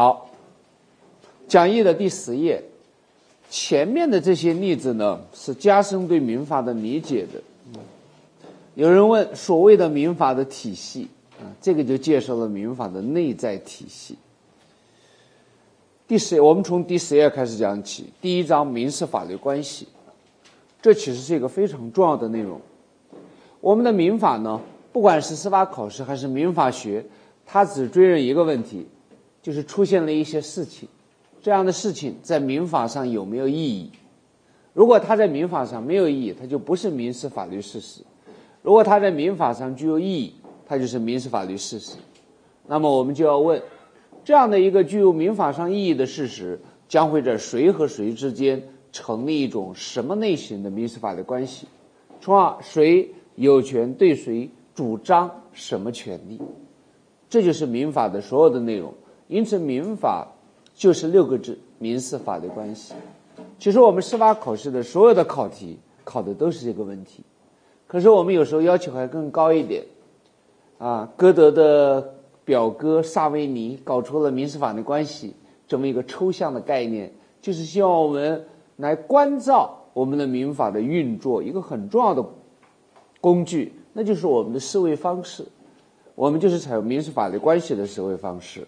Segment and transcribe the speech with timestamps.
[0.00, 0.30] 好，
[1.46, 2.64] 讲义的第十页，
[3.50, 7.38] 前面的这些例子呢，是加深对民法的理解的。
[8.76, 11.06] 有人问所谓的民法的体系
[11.38, 14.16] 啊，这个就介绍了民法的内在体系。
[16.08, 18.06] 第十，我们从第十页开始讲起。
[18.22, 19.86] 第一章民事法律关系，
[20.80, 22.58] 这其实是一个非常重要的内容。
[23.60, 24.58] 我们的民法呢，
[24.92, 27.04] 不管是司法考试还是民法学，
[27.44, 28.86] 它只追认一个问题。
[29.42, 30.88] 就是出现了一些事情，
[31.40, 33.90] 这样的事情在民法上有没有意义？
[34.72, 38.02] 如果它在民法上没有意义，它就不是民事法律事实；
[38.62, 40.34] 如果它在民法上具有意义，
[40.66, 41.96] 它就是民事法律事实。
[42.66, 43.60] 那么我们就要问：
[44.24, 51.66] 这样的一个具有民法上意义的事实，将会在谁和谁之间成立一种什么类型的民事法律关系？
[52.20, 56.40] 从而谁有权对谁主张什么权利？
[57.28, 58.92] 这就是民法的所有的内容。
[59.30, 60.26] 因此，民法
[60.74, 62.94] 就是六个字：民事法律关系。
[63.60, 67.22] 其实，我们司法考试的所有的考题考的都是这个问题。
[67.86, 69.84] 可是，我们有时候要求还更高一点。
[70.78, 72.12] 啊，歌德的
[72.44, 75.32] 表哥萨维尼搞出了民事法律关系
[75.68, 78.44] 这么一个抽象的概念，就是希望我们
[78.78, 82.24] 来关照我们的民法的运作一个很重要的
[83.20, 85.46] 工具，那就是我们的思维方式。
[86.16, 88.66] 我们就是采用民事法律关系的思维方式。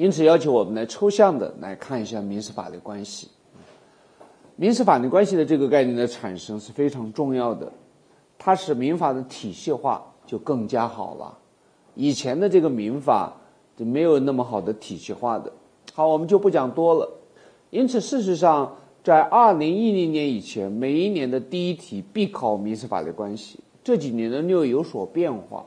[0.00, 3.28] 因此，要求我们来抽象的来看一下民事法律关系。
[4.56, 7.70] 民事法律关系的这个概念的产生是非常重要的，
[8.38, 11.36] 它使民法的体系化就更加好了。
[11.94, 13.36] 以前的这个民法
[13.76, 15.52] 就没有那么好的体系化的。
[15.92, 17.06] 好，我们就不讲多了。
[17.68, 23.60] 因此，事实上，在二零一零年以前，每一年的第一题必考民事法律关系。
[23.84, 25.66] 这几年呢，略有所变化，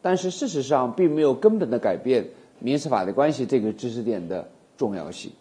[0.00, 2.24] 但是事实上并没有根本的改变。
[2.62, 5.32] 民事法律关系这个知识点的重要性，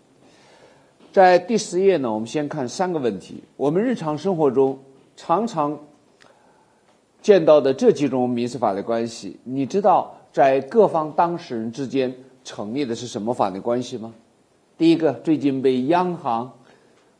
[1.13, 3.43] 在第十页呢，我们先看三个问题。
[3.55, 4.79] 我们日常生活中
[5.15, 5.77] 常常
[7.21, 12.11] 见到的这几种民事法律关系，你知道在各方当事人之间
[12.43, 14.11] 成立的是什么法律关系吗？
[14.75, 16.51] 第一个，最近被央行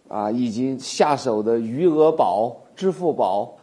[0.08, 3.56] 啊已经下手的余额宝、支付宝；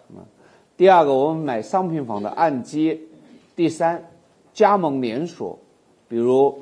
[0.76, 2.96] 第二个，我们买商品房的按揭；
[3.56, 4.08] 第三，
[4.54, 5.58] 加盟连锁。
[6.08, 6.58] 比如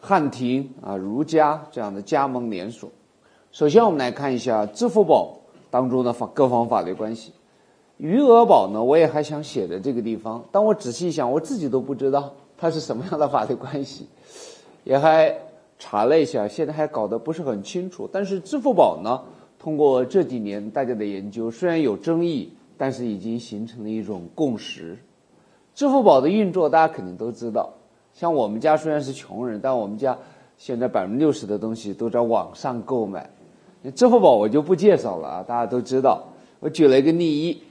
[0.00, 2.90] 汉庭啊、如家这样的加盟连锁。
[3.50, 5.36] 首先，我们来看一下支付宝
[5.70, 7.32] 当中的法各方法律关系。
[7.98, 14.06] 余额宝呢，我也还想写在这个地方，但我仔细一想，我自己都不知道它是什么样的法律关系，
[14.84, 15.32] 也还
[15.78, 18.08] 查了一下，现在还搞得不是很清楚。
[18.12, 19.22] 但是支付宝呢，
[19.58, 24.98] 通过这几年大家的研究，虽然有争议，但是已经形成了一种共识。
[25.74, 27.70] 支付宝的运作，大家肯定都知道。
[28.12, 30.16] 像我们家虽然是穷人，但我们家
[30.58, 33.30] 现在百分之六十的东西都在网上购买。
[33.94, 36.22] 支付宝我就不介绍了啊，大家都知道。
[36.60, 37.62] 我举了一个例一，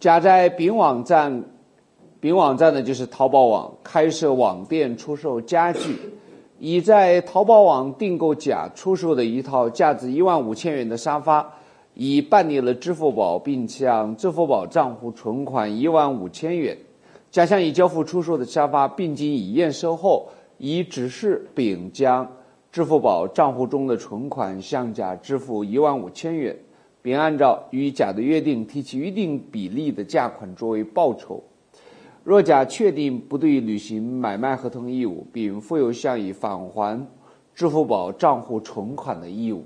[0.00, 1.44] 甲在丙网站，
[2.20, 5.96] 丙网站呢就是淘宝网，开设网店出售家具。
[6.58, 11.52] 乙在淘宝网订购甲出售的一套价值一万五千元的沙发。
[12.00, 16.78] 已办理了支付宝，并向支付宝账户存款一万五千元。
[17.32, 22.30] 甲向已交付出售的沙发，并经已验收后，已指示丙将
[22.70, 26.56] 支付宝账户中的存款向甲支付一万五千元。
[27.02, 31.42] 丙按照与甲的约定，提起一定比例的价款作为报酬。
[32.22, 37.04] 若甲确定不对履行买卖合同义务，丙负有向乙返还
[37.56, 39.64] 支付宝账户存款的义务。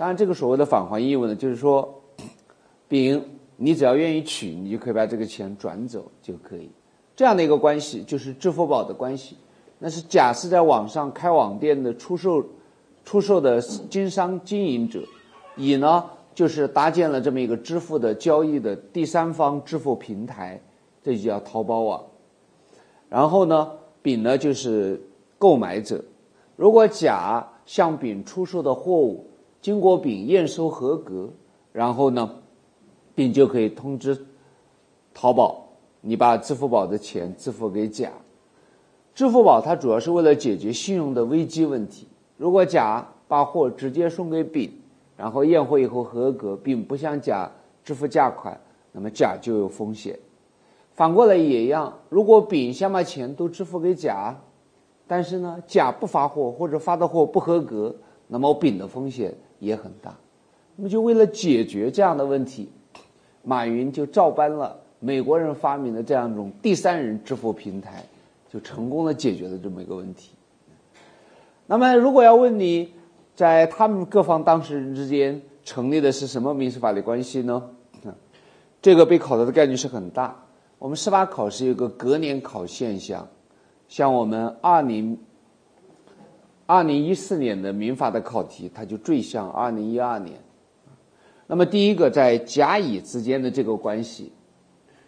[0.00, 2.02] 当然，这个所谓的返还义务呢，就是说，
[2.88, 3.22] 丙，
[3.58, 6.70] 你只要愿意取，你就可以把这个钱转走就可以。
[7.14, 9.36] 这样的一个关系就是支付宝的关系。
[9.78, 12.42] 那是甲是在网上开网店的出售、
[13.04, 15.02] 出售的经商经营者，
[15.54, 16.02] 乙呢
[16.34, 20.58] 就是搭建了这么一个支付的交易的第三方支付平台，
[21.02, 22.02] 这就叫淘宝网。
[23.10, 23.70] 然后呢，
[24.00, 24.98] 丙呢就是
[25.38, 26.02] 购买者。
[26.56, 29.26] 如果甲向丙出售的货物，
[29.60, 31.28] 经过丙验收合格，
[31.72, 32.30] 然后呢，
[33.14, 34.26] 丙就可以通知
[35.12, 35.68] 淘宝，
[36.00, 38.10] 你把支付宝的钱支付给甲。
[39.14, 42.06] 支付宝它主要是为了解决信用的危机问题。
[42.38, 44.72] 如果甲把货直接送给丙，
[45.14, 47.50] 然后验货以后合格，并不向甲
[47.84, 48.58] 支付价款，
[48.92, 50.18] 那么甲就有风险。
[50.92, 54.34] 反过来也一样，如果丙先把钱都支付给甲，
[55.06, 57.94] 但是呢，甲不发货或者发的货不合格，
[58.26, 59.34] 那么丙的风险。
[59.60, 60.12] 也很大，
[60.74, 62.68] 那么就为了解决这样的问题，
[63.44, 68.04] 马云就照搬了美国人发明的这样一种第三人支付平台，
[68.52, 70.32] 就成功的解决了这么一个问题。
[71.66, 72.92] 那么，如果要问你，
[73.36, 77.62] 在他们各方当事人之间成立的是什么民事法律关系呢？
[78.82, 80.34] 这个被考察的概率是很大。
[80.78, 83.28] 我们司法考试有个隔年考现象，
[83.88, 85.18] 像我们二零
[86.70, 90.38] 二零一四年的民法的考题，它就最像二零一二年。
[91.48, 94.30] 那么，第一个在甲乙之间的这个关系，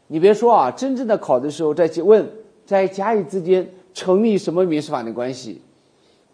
[0.09, 2.29] 你别说啊，真正的考的时候再去问，
[2.67, 3.65] 在甲乙之间
[3.95, 5.63] 成立什么民事法律关系？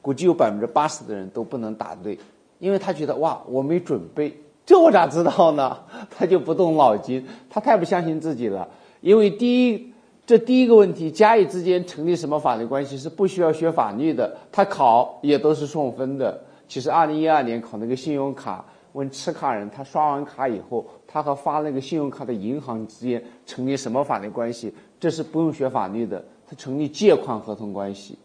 [0.00, 2.18] 估计有百分之八十的人都不能答对，
[2.58, 4.34] 因为他觉得哇，我没准备，
[4.64, 5.76] 这我咋知道呢？
[6.08, 8.66] 他就不动脑筋，他太不相信自己了。
[9.02, 9.92] 因为第一，
[10.28, 16.38] 这第一个问题，甲乙之间成立什么法律关系是不需要学法律的，他考也都是送分的。
[16.68, 24.70] 其实二零一二年考那个信用卡，问持卡人，他刷完卡以后，他和发那个信用卡的银行之间成立什么法律关系，
[25.00, 28.18] 这是不用学法律的，他成立借款合同关系。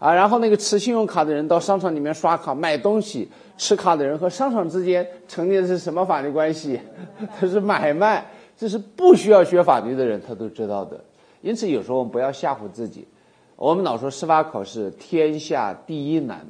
[0.00, 6.80] 啊，然后那个持信用卡的人到商场里面刷卡买东西，持卡的人和商场之间成立的是什么法律关系？
[7.38, 8.26] 它是买卖，
[8.56, 11.04] 这是不需要学法律的人他都知道的。
[11.40, 13.06] 因此，有时候我们不要吓唬自己。
[13.56, 16.46] 我们老说司法考试天下第一难，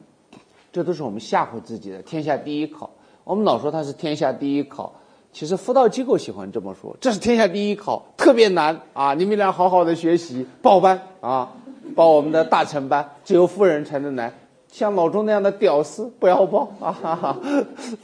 [0.72, 2.02] 这都是我们吓唬自己的。
[2.02, 2.90] 天下第一考，
[3.24, 4.92] 我们老说它是天下第一考，
[5.32, 9.14] 其实辅导机构喜欢这么说，这是天下第一考，特别难啊！
[9.14, 11.52] 你们俩好好的学习，报班啊！
[11.94, 14.32] 报我们的大成班，只有富人才能来。
[14.70, 16.92] 像老钟那样的屌丝不要报啊！
[16.92, 17.38] 哈哈，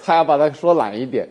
[0.03, 1.29] 他要把它说懒一点。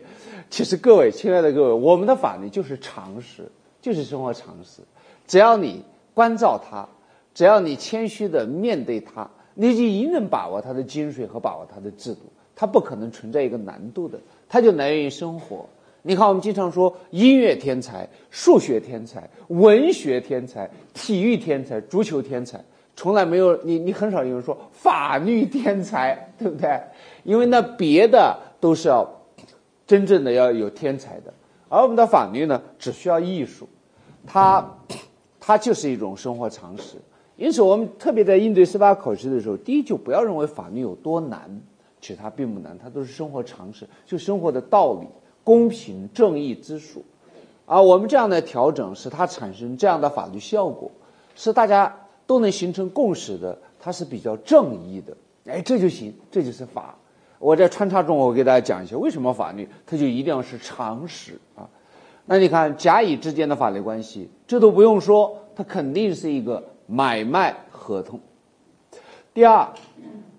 [0.48, 3.50] 其实各位，亲爱的各位，我们的法律就是常识，
[3.82, 4.80] 就是生活常识。
[5.26, 5.82] 只要你
[6.12, 6.86] 关照它，
[7.32, 12.20] 只要你谦虚的面对它，你就一定能把握它的精髓和把握它的制度。
[12.56, 14.18] 它不可能存在一个难度的，
[14.48, 15.66] 它就来源于生活。
[16.02, 22.62] 你看，我们经常说音乐天才、数学天才、文学天才、体育天才、足球天才，
[22.94, 26.80] 从来没有你，你很少有人说法律天才，对不对？
[27.24, 29.08] 因为那别的都是要
[29.86, 31.32] 真正的要有天才的，
[31.68, 33.68] 而我们的法律呢，只需要艺术，
[34.26, 34.76] 它
[35.46, 36.96] 它就是一种生活常识。
[37.36, 41.60] 因此，我们特别在应对司法考试的时候，第一就不要认为法律有多难，
[42.00, 45.06] 其实它并不难，它都是生活常识，就生活的道理。
[45.42, 47.04] 公平正义之术，
[47.66, 50.90] 啊，我们这样的调整使它产生这样的法律效果，
[51.34, 51.94] 是大家
[52.26, 55.14] 都能形成共识的，它是比较正义的，
[55.44, 56.96] 哎，这就行，这就是法。
[57.38, 61.68] 我在穿插中，我给大家讲一下为什么法律它就一定要是常识啊。
[62.26, 68.20] 那你看甲乙之间的法律关系，这都不用说，它肯定是一个买卖合同。
[69.34, 69.68] 第二，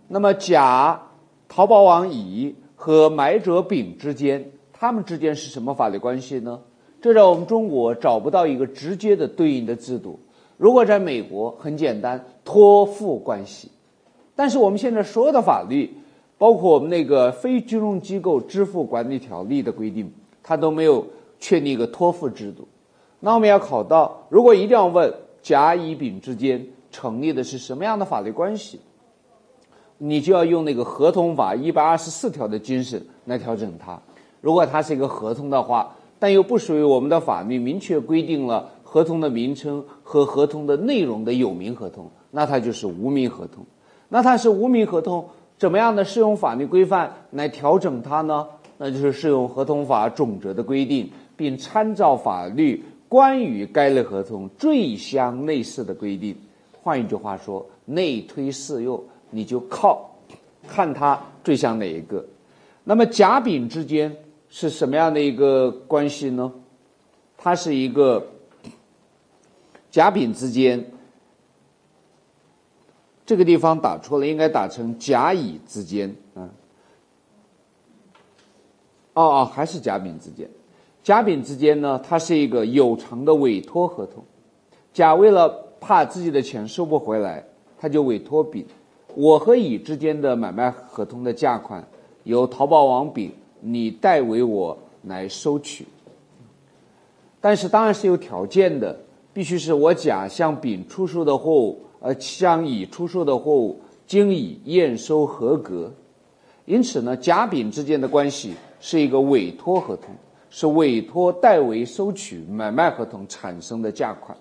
[0.07, 1.01] 那么甲
[1.47, 4.51] 淘宝网乙和买者丙之间。
[4.77, 6.59] 他们之间是什么法律关系呢？
[7.01, 10.19] 这在我们中国找不到一个直接的对应的制度。
[10.57, 13.71] 如果在美国，很简单，托付关系。
[14.35, 15.89] 但是我们现在所有的法律，
[16.37, 20.11] 包括我们那个非金融机构支付管理条例的规定，
[20.43, 21.07] 它都没有
[21.39, 22.67] 确立一个托付制度。
[23.19, 28.79] 那我们要考到，如果一定要问甲乙丙之间成立的是什么样的法律关系，
[29.97, 33.99] 你就要用那个合同法一百二十四条的精神来调整它。
[34.41, 43.65] 如果它是一个合同的话，但又不属于我们的法律明确规定了合同的名称和合同的内容的有名合同，那它就是无名合同。
[44.09, 45.27] 那它是无名合同，
[45.57, 48.47] 怎么样的适用法律规范来调整它呢？
[48.77, 56.35] 那就是适用合同法总则的规定，并参照法律关于该类合同最相类似的规定。
[56.81, 60.09] 换一句话说，内推适用，你就靠
[60.67, 62.25] 看它最像哪一个。
[62.83, 64.15] 那么甲丙之间。
[64.47, 66.53] 是什么样的一个关系呢？
[67.35, 68.25] 它是一个
[69.91, 70.91] 甲丙之间，
[73.25, 76.47] 这个地方打错了，应该打成甲乙之间啊。
[79.15, 80.49] 哦哦，还是甲丙之间。
[81.05, 84.23] 甲丙之间呢，它是一个有偿的委托合同。
[84.91, 87.45] 甲为了怕自己的钱收不回来，
[87.77, 88.65] 他就委托丙。
[89.13, 91.87] 我和乙之间的买卖合同的价款
[92.23, 93.31] 由淘宝网丙。
[93.59, 95.85] 你代为我来收取，
[97.39, 98.97] 但是当然是有条件的，
[99.31, 105.93] 必须是我甲向丙出售的货物，呃，向乙出售的货物经乙验收合格。
[106.65, 110.15] 因此呢，甲丙之间的关系是一个委托合同，
[110.55, 114.37] 是委托代为收取买卖合同产生的价款。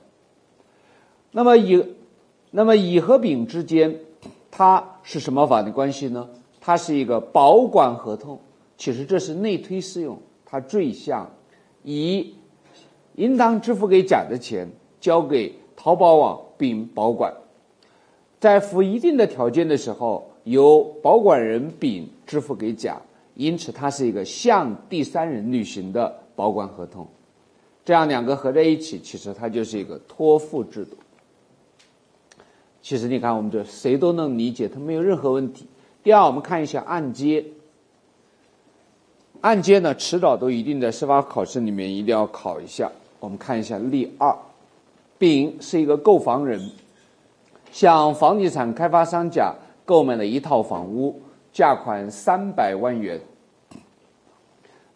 [1.33, 1.85] 那么乙，
[2.53, 3.99] 那么乙和丙之间，
[4.49, 6.29] 它是什么法律关系呢？
[6.61, 8.39] 它是一个保管合同。
[8.79, 11.29] 其实这是内推适用，它最像
[11.83, 12.37] 乙
[13.17, 14.69] 应当支付给甲的钱
[15.01, 17.35] 交给淘宝网并保管，
[18.39, 23.03] 在符一定的条件的时候，由保管人丙支付给甲，
[23.35, 27.07] 因此它是一个向第三人履行的保管合同。
[27.85, 30.97] 这样两个合在一起，其实它就是一个托付制度。
[32.81, 35.67] 其实你看，我们这谁都能理解，它没有任何问题。
[36.03, 37.45] 第二，我们看一下按揭。
[39.41, 42.91] 按揭呢，迟早都一定在司法考试里面一定要考一下。
[43.21, 44.35] 我们看一下例二：
[45.19, 46.71] 丙是一个购房人，
[47.73, 51.21] 向房地产开发商甲购买了一套房屋，
[51.55, 53.19] 价款三百万元。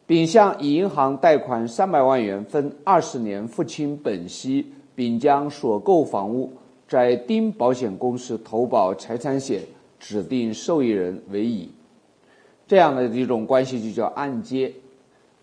[0.09, 4.73] 丙向乙银行贷款三百万元，分二十年付清本息。
[4.97, 6.53] 丙将所购房屋
[6.89, 9.63] 在丁保险公司投保财产险，
[10.01, 11.71] 指定受益人为乙。
[12.67, 14.75] 这样的一种关系就叫按揭。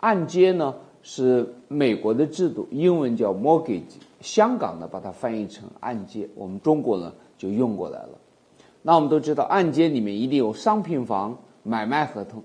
[0.01, 3.84] 按揭呢是美国的制度，英文叫 mortgage，
[4.19, 8.10] 香港呢把它翻译成按揭，我们中国呢就用过来了。
[8.88, 12.44] 那我们都知道，按揭里面一定有商品房买卖合同。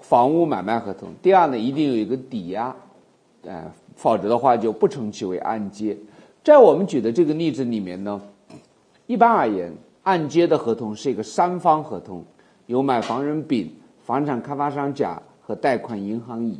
[0.00, 2.74] 房屋买卖合同，第二呢，一定有一个抵押，
[3.42, 5.96] 呃，否则的话就不称其为按揭。
[6.42, 8.20] 在我们举的这个例子里面呢，
[9.06, 9.72] 一般而言，
[10.02, 12.24] 按揭的合同是一个三方合同，
[12.66, 13.72] 有买房人丙、
[14.02, 16.58] 房产开发商甲和贷款银行乙。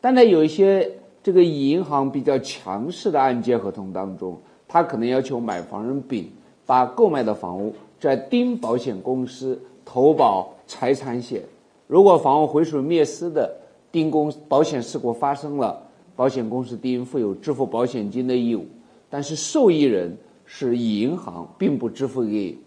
[0.00, 0.88] 但在有一些
[1.20, 6.30] 这个乙银行比较强势的按揭合同当中，他可能要求买房人丙
[6.64, 11.42] 把购买的房屋在丁保险公司投保财产险。
[11.86, 13.56] 如果房屋毁损灭失的，
[13.90, 15.82] 丁公保险事故发生了，
[16.14, 18.66] 保险公司应负有支付保险金的义务，
[19.08, 22.58] 但是受益人是银行，并不支付给，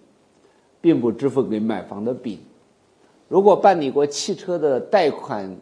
[0.81, 2.39] 并不支付给买房的丙。
[3.27, 5.55] 如果办理过汽车的贷款，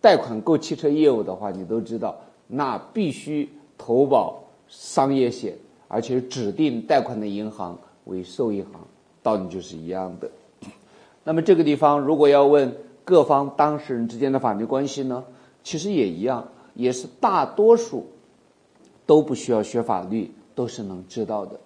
[0.00, 2.16] 贷款购汽车业务的话，你都知道，
[2.46, 5.54] 那必须投保商业险，
[5.88, 7.76] 而且指定贷款的银行
[8.08, 8.72] 为受益行，
[9.22, 10.28] 道理就是一样的。
[11.24, 15.24] 那么这个地方，如果要问各方当事人之间的法律关系呢，
[15.62, 18.06] 其实也一样，也是大多数
[19.06, 21.58] 都不需要学法律，都是能知道的。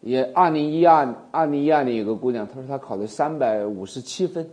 [0.00, 4.48] 也二零一二二零一二年有个姑娘，她说她考了三百五十七分，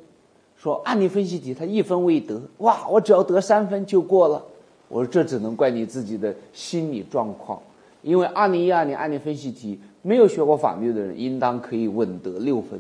[0.55, 4.45] 说案例分析题她一分未得，哇，我只要得三分就过了。
[4.87, 7.59] 我说这只能怪你自己的心理状况，
[8.01, 12.79] 因为二零一二年案例分析题没有学过法律的人，应当可以稳得六分。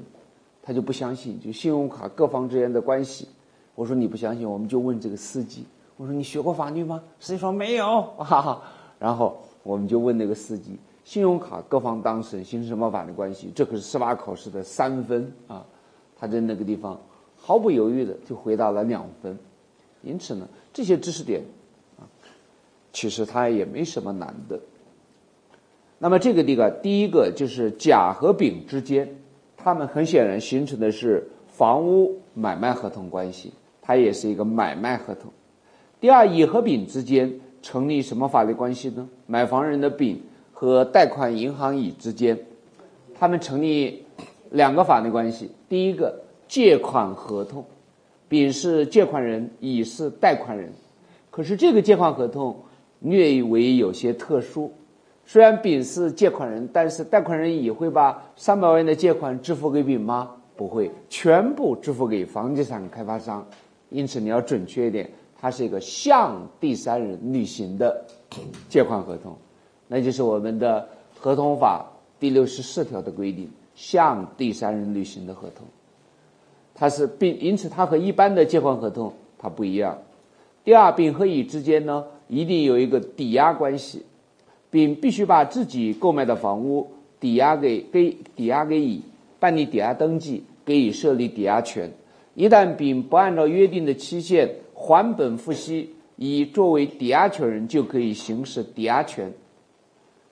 [0.61, 3.27] 他就不相信，就信用卡各方之间的关系。
[3.75, 5.65] 我说你不相信，我们就问这个司机。
[5.97, 7.01] 我说你学过法律吗？
[7.19, 8.01] 司机说没有。
[8.17, 8.61] 哈哈。
[8.99, 13.51] 然后我们就问那个司机，信用卡各方当事人形成什么法律关系？
[13.55, 15.65] 这可是司法考试的三分啊！
[16.17, 16.99] 他在那个地方
[17.35, 19.37] 毫不犹豫的就回答了两分。
[20.03, 21.41] 因此呢，这些知识点
[21.97, 22.03] 啊，
[22.93, 24.59] 其实它也没什么难的。
[26.01, 29.07] 那么这个地方，第一个就是甲和丙之间。
[29.57, 33.51] 他们很显然形成的是房屋买卖合同关系，
[33.81, 35.29] 它也是一个买卖合同。
[35.99, 37.29] 第二，乙和丙之间
[37.61, 39.09] 成立什么法律关系呢？
[39.27, 40.17] 买房人的丙
[40.53, 42.39] 和贷款银行乙之间，
[43.13, 44.05] 他们成立
[44.51, 45.51] 两个法律关系。
[45.67, 47.65] 第一个，借款合同，
[48.29, 50.71] 丙是借款人，乙是贷款人。
[51.29, 52.55] 可是这个借款合同
[53.01, 54.71] 略为有些特殊。
[55.31, 60.31] 虽然丙是借款人，但是贷款人乙会把三百万元的借款支付给丙吗？
[60.57, 63.45] 不会，全部支付给房地产开发商。
[63.91, 65.07] 因此你要准确一点，
[65.39, 68.03] 它是一个向第三人履行的
[68.69, 69.37] 借款合同，
[69.87, 71.85] 那就是我们的合同法
[72.19, 75.63] 第六十四条的规定，向第三人履行的合同。
[76.73, 79.95] 它是并因此它和一般的借款合同它不一样。
[80.63, 84.03] 第二，丙和乙之间呢，一定有一个抵押关系。
[84.71, 89.01] 丙必须把自己购买的房屋抵押给给抵押给乙，
[89.39, 91.91] 办理抵押登记，给乙设立抵押权。
[92.35, 99.33] 一旦丙不按照约定的期限还本付息，乙作为抵押权人就可以行使抵押权，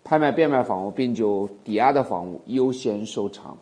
[0.04, 3.58] 拍卖变卖房屋，并就抵押的房屋优先收偿。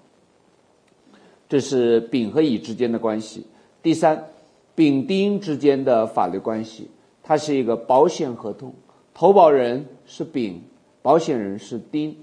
[1.48, 3.46] 这是丙和乙之间的关系。
[3.82, 4.25] 第三，
[4.75, 6.89] 丙丁之间的法律关系，
[7.24, 8.74] 它是一个保险合同。
[9.13, 9.86] 投保人
[10.17, 10.62] 是丙，
[11.01, 12.15] 保险人是丁，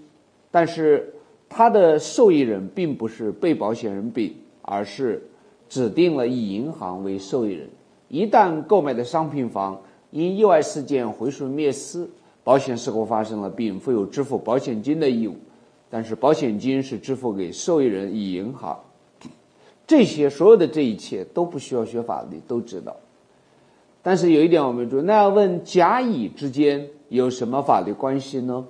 [0.50, 1.12] 但是
[1.46, 5.22] 他的受益人并不是被保险人丙，而是
[5.68, 7.68] 指定了以银行为受益人。
[8.08, 9.78] 一旦购买的商品房
[10.10, 12.08] 因意外事件毁损灭失，
[12.42, 15.36] 保险事故发生了，丙负有支付保险金的义务，
[15.90, 18.80] 但是保险金是支付给受益人以银行。
[19.86, 22.96] 这些所有的这一切都不需要学法律，都知道。
[24.02, 28.66] 但是有一点我们注意，那要问甲乙之间有什么法律关系呢？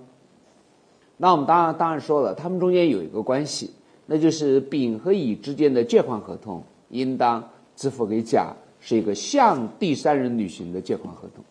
[1.17, 3.71] 那我们当然当然说了，他们中间有一个关系，
[4.07, 11.45] 那就是丙和乙之间的借款合同应当支付给甲，是一个向第三人履行的借款合同。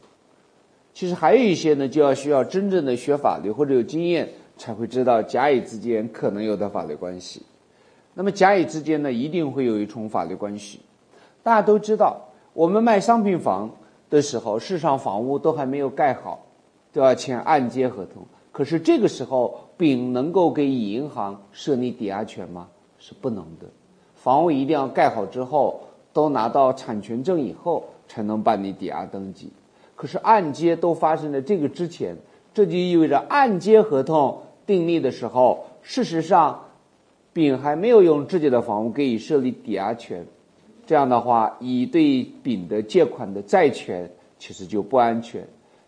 [0.93, 7.41] 其实还有一些呢，就要需要真正的学法律或者有经验才会知道甲乙之间可能有的法律关系。
[8.13, 10.81] 那么甲乙之间呢，一定会有一重法律关系。
[11.41, 12.19] 大家都知道，
[12.51, 13.71] 我们卖商品房
[14.09, 16.45] 的时候，市场房屋都还没有盖好，
[16.91, 18.25] 都要签按揭合同。
[18.51, 22.67] 可是这个时候，丙能够给乙银行设立抵押权吗？
[22.99, 23.67] 是不能的。
[24.15, 25.81] 房屋一定要盖好之后，
[26.13, 29.51] 都拿到产权证以后，才能办理抵押登记。
[29.95, 32.15] 可是按揭都发生在这个之前，
[32.53, 36.65] 这就意味着按揭合同订立的时候，事实上，
[37.33, 40.25] 丙还没有用自己的房屋给乙设立抵押权。
[40.85, 45.47] 这样的话，乙对丙的借款的债权其实就不安全。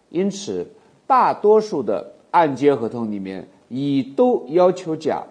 [0.09, 0.65] 因此，
[1.13, 5.23] 大多数的按揭合同里面，乙都要求甲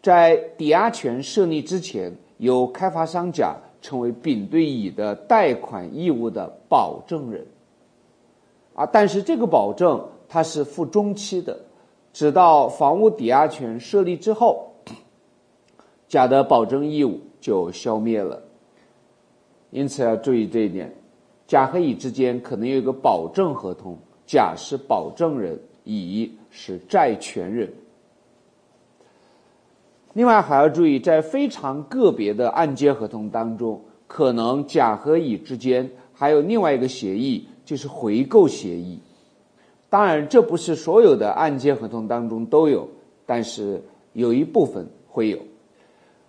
[0.00, 7.46] 在抵押权设立之前，由开发商甲成为丙对乙的贷款义务的保证人。
[8.72, 11.60] 啊，但是这个保证它是附中期的，
[12.10, 14.72] 直到房屋抵押权设立之后，
[16.08, 18.42] 甲的保证义务就消灭了。
[19.68, 20.90] 因此要注意这一点，
[21.46, 23.98] 甲和乙之间可能有一个保证合同，
[24.32, 27.70] 甲是保证人，乙是债权人。
[30.14, 37.46] 另外还要注意，在非常个别的按揭合同当中，可能甲和乙之间还有另外一个协议。
[37.64, 38.98] 就是回购协议，
[39.88, 42.88] 当然这不是所有的按揭合同当中都有，
[43.24, 43.80] 但是
[44.14, 45.38] 有一部分会有。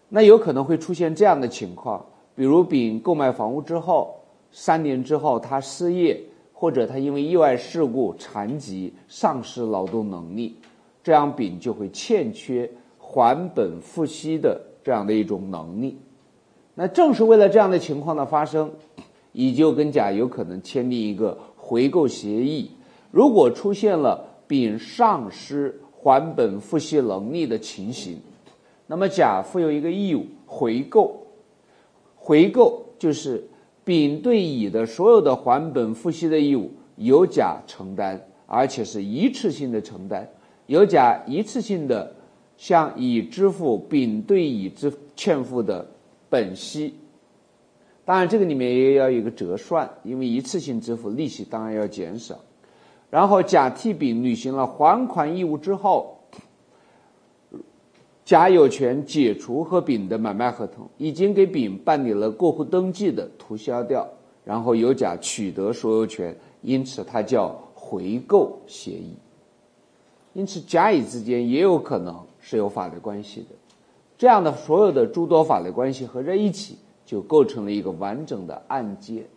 [0.10, 4.16] 那有可能会出现这样的情况，比如丙购买房屋之后，
[4.52, 6.22] 三年之后他失业，
[6.64, 10.56] 或者他因为意外事故残疾丧失劳动能力，
[11.04, 15.98] 这样丙就会欠缺还本付息的这样的一种能力。
[16.74, 18.72] 那正是为了这样的情况的发生。
[19.34, 22.72] 乙就跟甲有可能签订一个回购协议，
[23.12, 28.22] 如果出现了丙丧失还本付息能力的情形，
[28.88, 31.28] 那么甲负有一个义务回购。
[32.16, 33.50] 回购就是
[33.86, 40.28] 丙对乙的所有的还本付息的义务由甲承担，而且是一次性的承担，
[40.68, 42.16] 由甲一次性的
[42.56, 45.86] 向乙支付丙对乙之欠付的
[46.30, 46.96] 本息。
[48.06, 52.36] 当然，这个里面也要有一个折算，因为一次性支付利息当然要减少。
[53.10, 56.13] 然后甲替丙履行了还款义务之后，
[58.26, 64.08] 甲有权解除和丙的买卖合同，已经给丙办理了过户登记的涂销掉，
[64.44, 69.16] 然后由甲取得所有权，因此它叫回购协议。
[70.34, 73.48] 因此，甲乙之间也有可能是有法律关系的。
[74.18, 76.78] 这样的所有的诸多法律关系合在一起。
[77.06, 79.28] 就构成了一个完整的按揭。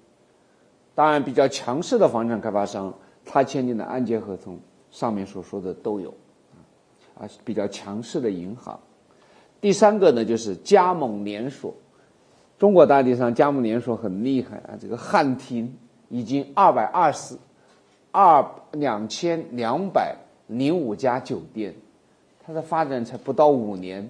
[0.95, 2.95] 当然，比较强势的房产开发商，
[3.25, 4.57] 他签订的按揭合同
[4.93, 6.15] 上面所说的都有，
[7.19, 8.79] 啊，比较强势的银行。
[9.61, 11.75] 第三个呢，就是加盟连锁。
[12.59, 15.77] 中国大地上加盟连锁很厉害啊，这个汉庭
[16.09, 17.37] 已经二百二十
[18.13, 21.75] 二两千两百零五家酒店，
[22.45, 24.09] 它的发展才不到五年。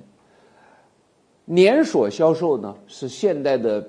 [1.46, 3.88] 连锁销售呢，是现代的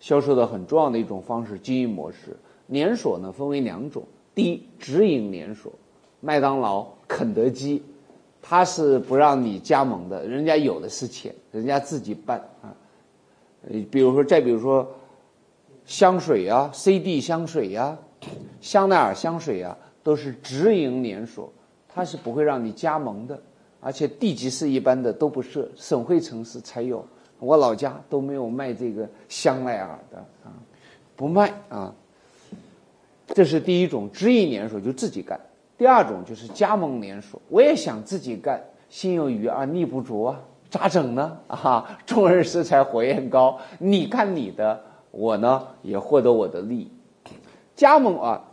[0.00, 2.36] 销售的很重要的一种方式经营模式。
[2.66, 4.02] 连锁呢分为两种，
[4.34, 5.72] 第一，直营连锁，
[6.20, 7.82] 麦当劳、肯德基，
[8.42, 12.74] 它是不让你加盟的，人家有的是钱，人家自己办啊。
[13.70, 14.86] 呃，比如说，再比如说，
[15.86, 17.96] 香水啊，CD 香水呀，
[18.60, 21.50] 香奈儿香水呀，都是直营连锁，
[21.88, 23.40] 它是不会让你加盟的。
[23.80, 27.04] 而且地级市一般的都不设，省会城市才有。
[27.38, 30.50] 我老家都没有卖这个香奈儿的啊，
[31.16, 31.94] 不卖啊。
[33.28, 35.38] 这是第一种直营连锁，就自己干；
[35.82, 40.40] 第二种就是加盟连锁，我也想自己干，心有余而力不足啊，
[40.70, 41.36] 咋整呢？
[41.50, 46.88] 啊，众人拾柴火焰高，你干你的，我呢也获得我的利益。
[47.74, 48.44] 加盟啊，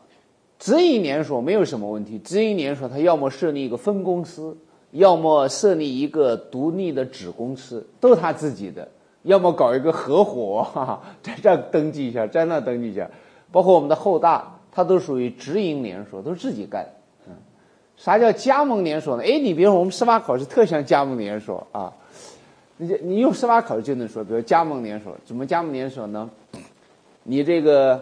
[0.57, 4.57] 直营连锁没有什么问题，直营连锁它要么设立一个分公司。
[4.89, 8.83] 要么设立一个独立的子公司，都他自己的；
[9.21, 13.07] 要么搞一个合伙，哈哈，在这登记一下，在那登记一下。
[13.51, 16.83] 包括我们的后大，它都属于直营连锁，都是自己干。
[18.01, 19.23] 啥叫加盟连锁呢？
[19.23, 21.91] 哎，你比如说我们司法考试特像加盟连锁啊，
[22.77, 26.29] 你你用司法考试就能说，比如加盟连锁，怎么加盟连锁呢？
[27.23, 28.01] 你这个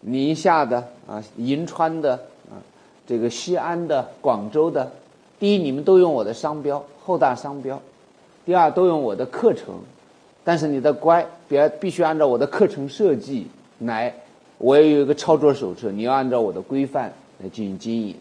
[0.00, 0.76] 宁夏的
[1.08, 2.12] 啊，银川的
[2.50, 2.60] 啊，
[3.06, 4.92] 这个西安的、广州的。
[5.38, 7.78] 第一，你们都用我的商标，厚大商标；
[8.44, 9.74] 第二，都用我的课程，
[10.44, 13.46] 但是你的乖，别必须按照我的课程设计
[13.78, 14.14] 来，
[14.58, 18.14] 我也有一个操作手册，你要按照我的规范来进行经营。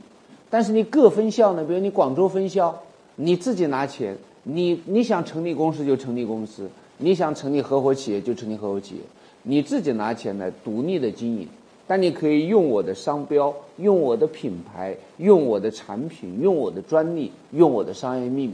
[0.50, 2.76] 但是你各分校呢，比如你广州分校，
[3.16, 9.02] 你自己拿钱，你你想成立公司就成立公司，你想成立合伙企业就成立合伙企业，
[9.44, 11.48] 你自己拿钱来独立的经营。
[11.86, 18.54] 但你可以用我的商标，用我的品牌，用我的产品，用我的专利，用我的商业秘密。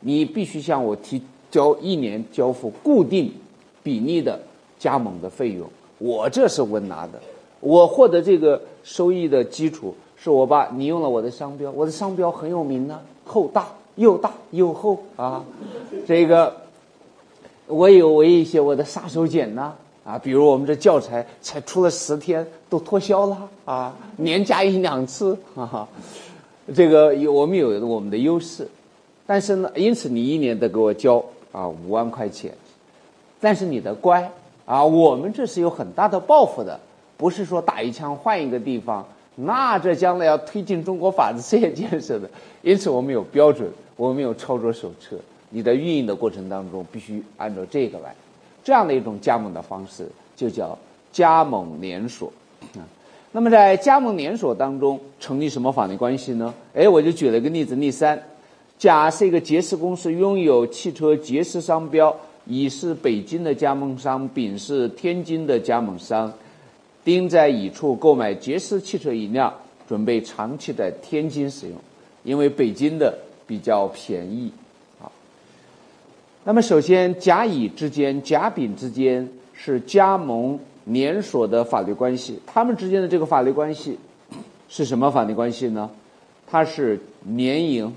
[0.00, 3.32] 你必须向我提交一年交付固定
[3.84, 4.40] 比例的
[4.76, 5.68] 加盟的费用。
[5.98, 7.20] 我这是稳拿的。
[7.60, 15.44] 我获得这个收益的基础是我把你用了我的商标，我的商标很有名呢，厚大又大又厚啊。
[16.06, 16.56] 这个
[17.66, 19.74] 我有我一些我的杀手锏呢。
[20.04, 23.94] 啊，比如我们这教材才出了十天，都脱销了啊！
[24.16, 25.86] 年假一两次，哈哈，
[26.74, 28.66] 这个有我们有我们的优势，
[29.26, 32.50] 但是呢，因此你一年得给我交啊五万块钱，
[33.38, 34.32] 但是你的乖
[34.64, 36.80] 啊，我们这是有很大的抱负的，
[37.18, 39.06] 不是说打一枪换一个地方，
[39.40, 42.28] 那这将来要推进中国法治事业建设的，
[42.62, 45.16] 因此我们有标准，我们有操作手册，
[45.48, 48.12] 你在运营的过程当中必须按照这个来。
[48.64, 50.76] 这样的一种加盟的方式就叫
[51.12, 52.32] 加盟连锁
[52.74, 52.82] 啊。
[53.30, 56.52] 那么在加盟连锁当中成立什么法律关系呢？
[56.74, 58.20] 哎，我就举了个例子，例三：
[58.76, 66.32] 甲是一个杰士公司，拥有汽车杰士商标，乙是北京的加盟商，丙是天津的加盟商。
[67.08, 69.54] 丁在乙处购买杰斯汽车一辆，
[69.88, 71.78] 准备长期在天津使用，
[72.22, 74.52] 因为北京的比较便宜。
[75.00, 75.08] 啊
[76.44, 82.38] 那么，首先，甲乙之间、甲丙之间是加盟连锁的法律关系。
[82.46, 83.98] 他们之间的这个法律关系
[84.68, 85.90] 是什么法律关系呢？
[86.46, 87.96] 它是联营，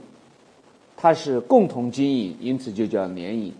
[0.95, 3.51] 它是共同经营，因此就叫联营。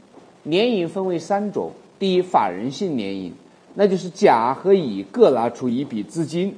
[0.44, 3.34] 联营分为三种：第一，法人性联营，
[3.74, 6.56] 那就是甲和乙各拿出一笔资金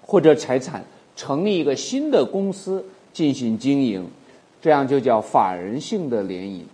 [0.00, 0.84] 或者财产，
[1.16, 4.06] 成立一个新的公司进行经营，
[4.62, 6.64] 这样就叫法人性的联营。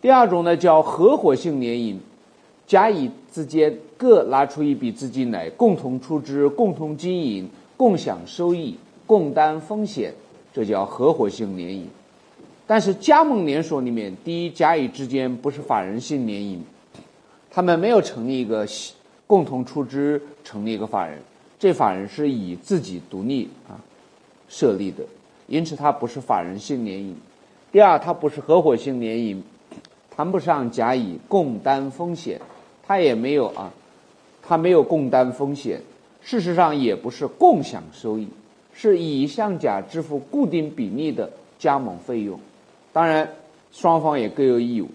[0.00, 2.00] 第二种呢叫合伙性联营，
[2.66, 10.12] 甲乙之间各拿出一笔资金来，共同出资、共同经营、共享收益、共担风险，
[10.52, 11.88] 这叫合伙性联营。
[12.66, 16.62] 但是加盟连锁里面，第一，甲乙之间不是法人性联营，
[17.54, 18.66] 他们没有成立一个
[19.28, 21.20] 共同出资、成立一个法人，
[21.56, 23.78] 这法人是以自己独立啊
[24.48, 25.04] 设立的，
[25.46, 27.16] 因此它不是法人性联营。
[27.70, 29.40] 第二，它不是合伙性联营。
[30.10, 32.40] 谈不上甲乙共担风险，
[32.84, 33.72] 他也没有啊，
[34.42, 35.80] 他没有共担风险。
[36.22, 38.28] 事实上，也不是共享收益，
[38.72, 42.38] 是乙向甲支付固定比例的加盟费用。
[42.92, 43.28] 当然，
[43.70, 44.88] 双方也各有义务。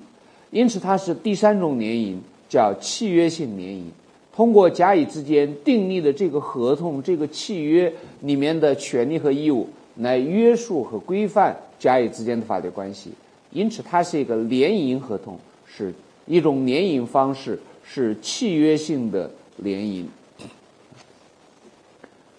[0.52, 3.90] 因此，它是第三种联营，叫契约性联营。
[4.36, 13.12] 通过甲乙之间订立的这个合同、这个契约里面的权利和义务，来约束和规范甲乙之间的法律关系。
[13.52, 15.94] 因此，它是一个联营合同，是
[16.26, 20.08] 一种联营方式，是契约性的联营。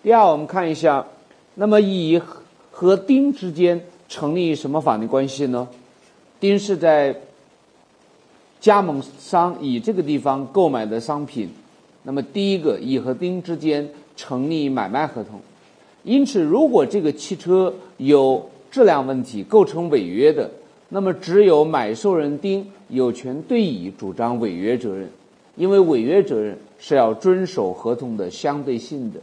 [0.02, 1.06] 第二，我们看一下，
[1.56, 2.18] 那么乙
[2.70, 5.68] 和丁之间成立什么法律关系呢？
[6.38, 7.14] 丁是在
[8.60, 11.48] 加盟商乙这个地方购买的商品，
[12.02, 15.40] 那么第一个，乙和丁之间成立买卖合同。
[16.02, 20.50] 因此，如果这个汽车有质量问题，构成违约的。
[20.90, 25.08] 那么，只有买受人丁有权对乙主张违约责任，
[25.56, 29.20] 因为违约责任是要遵守合同的相对性的。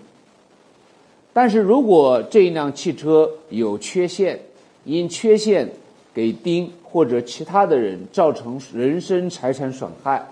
[1.34, 4.39] 但是如果这一辆汽车有缺陷，
[4.86, 5.69] 因缺陷
[6.13, 10.26] 给丁或者其他的人造成人身财产损害，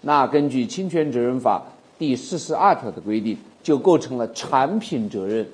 [0.00, 1.62] 那根据侵权责任法
[1.98, 5.46] 第四十二条的规定，就构成了产品责任。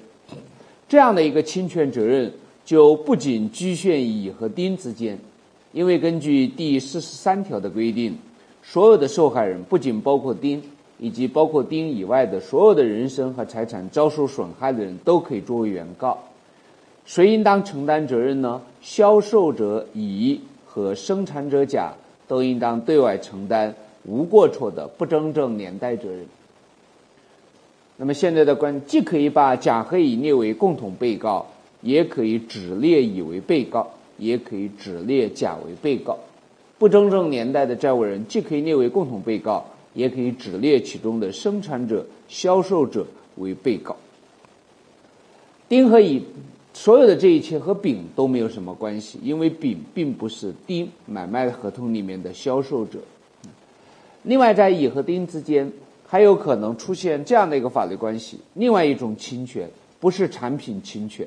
[0.88, 2.32] 这样的一个侵权责任。
[2.66, 5.18] 就不仅局限于乙和丁之间，
[5.72, 8.16] 因为根据第四十三条的规定，
[8.62, 10.62] 所有的受害人不仅包括丁，
[10.98, 16.18] 以及包括丁以外的所有的人身和财产遭受损害的人都可以作为原告。
[17.06, 18.62] 谁应当承担责任呢？
[18.80, 21.92] 销售者乙和生产者甲
[22.26, 26.26] 都应当对外承担无过错的不真正连带责任。
[27.96, 31.46] 那么现在的关，既可以把甲和乙列为共同被告。
[31.84, 36.18] 也可以只列乙为被告，也可以只列甲为被告。
[36.78, 43.94] 不真正连带的债务人既可以列为共同被告，也可以只列其中的生产者、销售者为被告。
[45.68, 46.24] 丁和乙
[46.74, 52.98] 所有的这一切和丙都没有什么关系，因为丙并不是丁买卖合同里面的销售者。
[54.24, 55.70] 另外，在乙和丁之间
[56.06, 61.26] 还有可能出现这样的一个法律关系，另外一种侵权不是产品侵权，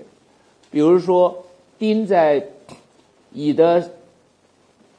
[0.69, 1.45] 比如说
[1.79, 2.45] 丁在
[3.31, 3.89] 乙的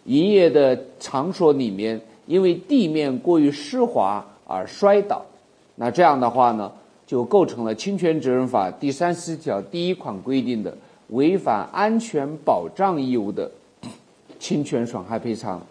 [0.05, 5.27] 营业的场所里面，因为地面过于湿滑而摔倒，
[5.75, 6.73] 那这样的话呢？
[7.09, 10.77] 就构成了侵权责任法第三十条第一款规定的
[11.09, 13.51] 违反安全保障义务的
[14.39, 15.63] 侵权损害赔偿。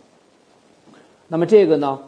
[1.28, 2.00] 那么这个呢，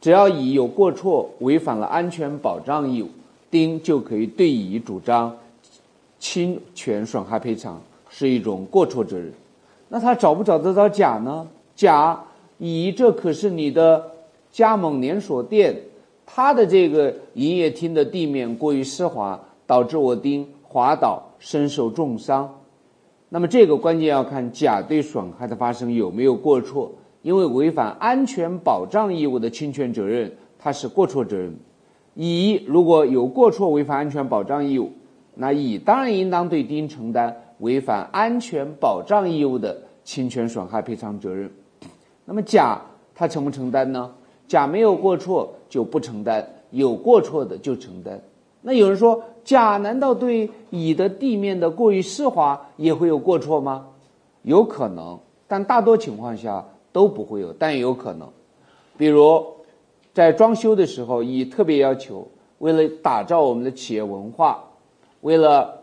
[0.00, 3.08] 只要乙有过错，违反了安全保障义务，
[3.50, 5.36] 丁就可以对乙主张
[6.20, 9.32] 侵权损害赔偿，是一种过错责任。
[9.88, 11.44] 那他找不找得到甲呢？
[11.74, 12.22] 甲，
[12.58, 14.12] 乙这可是你的
[14.52, 15.74] 加盟连锁店。
[16.26, 22.52] 他的这个营业厅的地面过于湿滑，导致我丁滑倒，身受重伤。
[23.28, 31.56] 那么这个关键要看甲对损害的发生有没有过错，因为违反安全保障义务的侵权责任，它是过错责任。
[32.14, 34.92] 乙如果有过错违反安全保障义务，
[35.34, 41.50] 那乙当然应当对丁承担违反安全保障义务的侵权损害赔偿责任。
[42.24, 42.80] 那么甲
[43.14, 44.12] 他承不承担呢？
[44.48, 48.20] 甲没有过错就不承担，有过错的就承担。
[48.62, 53.86] 那有人说，甲难道对乙的地面的过于湿滑也会有过错吗？
[54.42, 58.28] 有可能，但大多情况下都不会有，但也有可能。
[58.96, 59.44] 比如，
[60.14, 62.26] 在装修的时候，乙特别要求，
[62.58, 64.64] 为了打造我们的企业文化，
[65.20, 65.82] 为了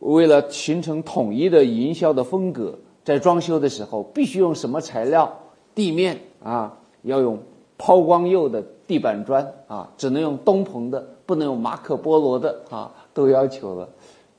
[0.00, 5.32] 为了形成统一的营销的风格，在装修的时候必须用什么材料？
[5.74, 7.38] 地面啊，要用。
[7.84, 13.88] 抛光釉的地板砖啊，只能用东鹏的，不能用马可波罗的啊，都要求了。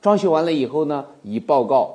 [0.00, 1.94] 装修完了以后呢，一报告，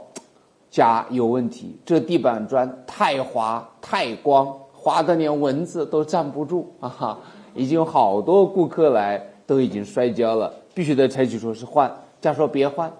[0.69, 6.87] 甲有问题，这地板砖太滑太光，滑的连蚊子都站不住啊！
[6.87, 7.19] 哈
[7.55, 11.91] 已经有好多顾客来，都已经摔跤了，必须得采取措施换。
[12.21, 12.93] 甲说别换，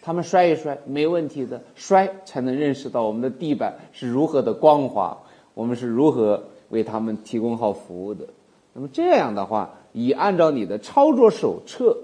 [0.00, 5.14] 他们摔一摔没问题的，摔才能认识到我们的地板是如何的光滑，
[5.52, 6.42] 我们是如何。
[6.72, 8.26] 为他们提供好服务的，
[8.72, 11.96] 那么这样的话，以按照你的操作手册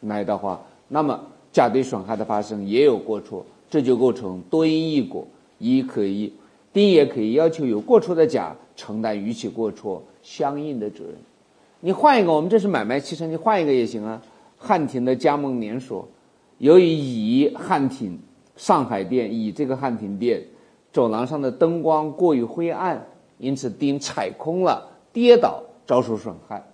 [0.00, 1.18] 来的话，那么
[1.52, 5.24] 甲对损害的发生也有过错，这就构成多因一果，
[5.58, 6.32] 乙可以，
[6.72, 11.14] 丁也可以要求有过错的甲承担与其过错相应的责任。
[11.80, 14.20] 你换一个，我们这是买卖汽车，你换一个也行啊。
[14.58, 16.08] 汉庭的加盟连锁，
[16.58, 18.18] 由于乙汉庭
[18.56, 20.42] 上海店，乙这个汉庭店
[20.92, 23.06] 走廊上的灯光过于灰暗。
[23.38, 26.64] 因此，丁踩空了，跌倒遭受损害。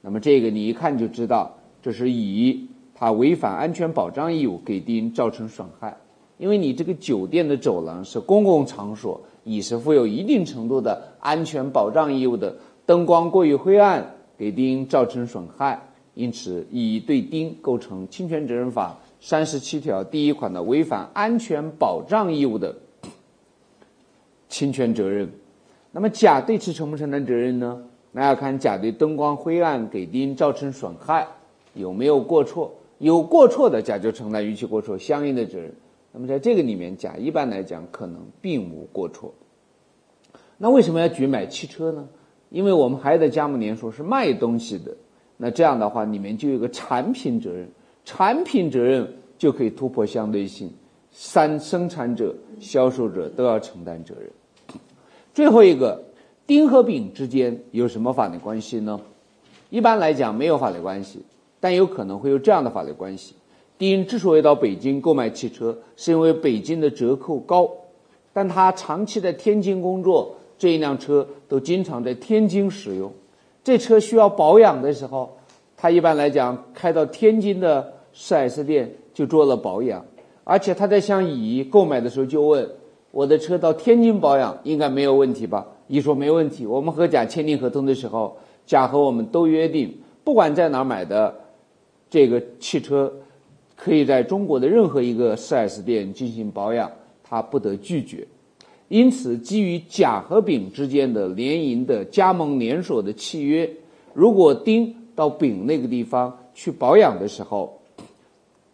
[0.00, 5.96] 那么，这个你一看就知道，这是乙他违反安全保障义务，给丁造成损害。
[6.38, 12.54] 因为你这个酒店的走廊是公共场所，乙是负有一定程度的安全保障义务的。
[12.86, 15.80] 灯光过于灰暗，给丁造成损害，
[16.14, 22.76] 因此乙对丁构成侵权责任法三十七条第一款的违反安全保障义务的
[24.48, 25.30] 侵权责任。
[25.96, 27.80] 那么甲对此承不承担责任呢？
[28.10, 31.24] 那要看甲对灯光灰暗给丁造成损害
[31.72, 35.72] 有没有过错，有过错的甲就承担与其过错相应的责任。
[36.12, 39.32] 那么在这个里面，甲一般来讲可能并无过错。
[40.58, 42.08] 那为什么要举买汽车呢？
[42.50, 44.96] 因为我们还的加盟连锁是卖东西的，
[45.36, 47.68] 那这样的话里面就有个产品责任，
[48.04, 50.72] 产品责任就可以突破相对性，
[51.12, 54.28] 三生产者、销售者都要承担责任。
[55.34, 56.00] 最后一个，
[56.46, 59.00] 丁和丙之间有什么法律关系呢？
[59.68, 61.24] 一般来讲没有法律关系，
[61.58, 63.34] 但有可能会有这样的法律关系：
[63.76, 67.68] 丁之所以到北京购买汽车，是因为北京的折扣高，
[68.32, 73.12] 但他长期在天津工作，这一辆车都经常在天津使用。
[73.64, 75.36] 这车需要保养的时候，
[75.76, 80.06] 他一般来讲开到天津的 4S 店就做了保养，
[80.44, 82.70] 而且他在向乙购买的时候就问。
[83.14, 85.64] 我的车到天津保养应该没有问题吧？
[85.86, 86.66] 乙说没问题。
[86.66, 91.32] 我们和甲签订合同的时候，甲和我们都约定，不管在哪儿买的
[92.10, 93.12] 这个汽车，
[93.76, 96.90] 可以在中国的任何一个 4S 店进行保养，
[97.22, 98.26] 他不得拒绝。
[98.88, 103.70] 因此，基于甲和丙之间的联营的加盟连锁的契约，
[104.12, 107.80] 如果丁到丙那个地方去保养的时候，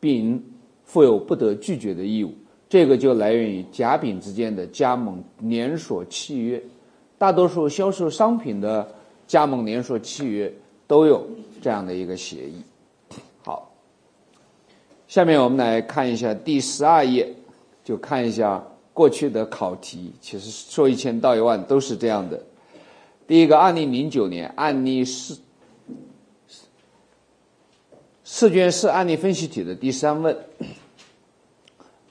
[0.00, 0.42] 丙
[0.82, 2.32] 负有不得拒绝的义务。
[2.70, 6.62] 这个就来源于甲丙之间的加盟连锁契约，
[7.18, 8.88] 大多数销售商品的
[9.26, 10.50] 加盟连锁契约
[10.86, 11.26] 都有
[11.60, 12.62] 这样的一个协议。
[13.42, 13.72] 好，
[15.08, 17.28] 下面我们来看一下第十二页，
[17.82, 20.12] 就看一下过去的考题。
[20.20, 22.40] 其实说一千道一万都是这样的。
[23.26, 25.36] 第一个，二零零九年案例试
[28.22, 30.36] 试卷式案例分析题的第三问：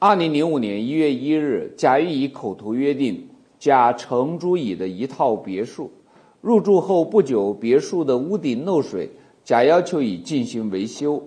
[0.01, 3.27] 二零零五年一月一日，甲与乙口头约定，
[3.59, 5.91] 甲承租乙的一套别墅，
[6.39, 9.09] 入住后不久，别墅的屋顶漏水，
[9.43, 11.21] 甲要求乙进行维修。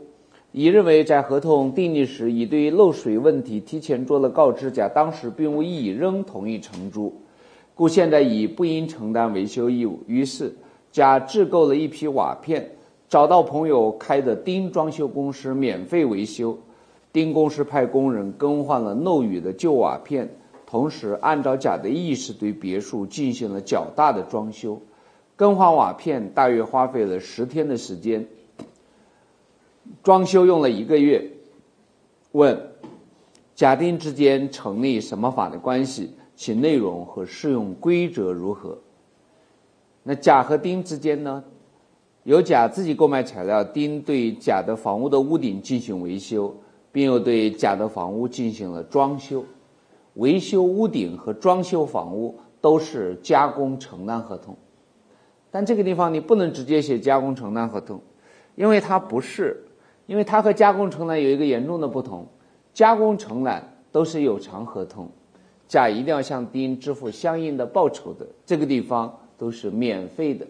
[0.52, 7.12] 乙认为，在合同订立时，乙对于漏水问题提前做了告知，甲当时并无异议，仍同意承租，
[7.74, 10.00] 故现在乙不应承担维修义务。
[10.06, 10.50] 于是，
[10.90, 12.70] 甲自购了一批瓦片，
[13.06, 16.56] 找到朋友开的丁装修公司免费维修。
[17.12, 20.28] 丁公司派工人更换了漏雨的旧瓦片，
[20.66, 24.80] 同时按照甲的意思对别墅进行了较大的装修。
[25.36, 28.26] 更换瓦片大约花费了十天的时间。
[30.02, 31.28] 装修用了一个月。
[32.32, 32.70] 问：
[33.54, 36.12] 甲丁之间成立什么法律关系？
[36.34, 38.78] 其内容和适用规则如何？
[40.02, 41.44] 那甲和丁之间呢？
[42.24, 46.54] 由甲自己购买材料，丁对甲的房屋的屋顶进行维修，
[46.92, 49.44] 并又对甲的房屋进行了装修。
[50.14, 54.56] 维修屋顶和装修房屋都是加工承揽合同，
[55.50, 58.00] 但这个地方你不能直接写加工承揽合同，
[58.54, 59.64] 因为它不是。
[60.06, 62.26] 因为它和加工承揽有一个严重的不同，
[62.74, 65.08] 加工承揽都是有偿合同，
[65.68, 70.44] 甲一定要向丁支付相应的报酬的，这个地方都是免费的。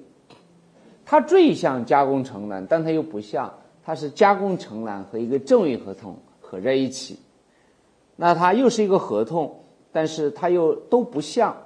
[1.04, 3.52] 它最像加工承揽，但它又不像，
[3.84, 6.16] 它是加工承揽和一个赠与合同
[6.52, 7.18] 合在一起，
[8.14, 11.56] 那它又是一个合同，但是它又都不像，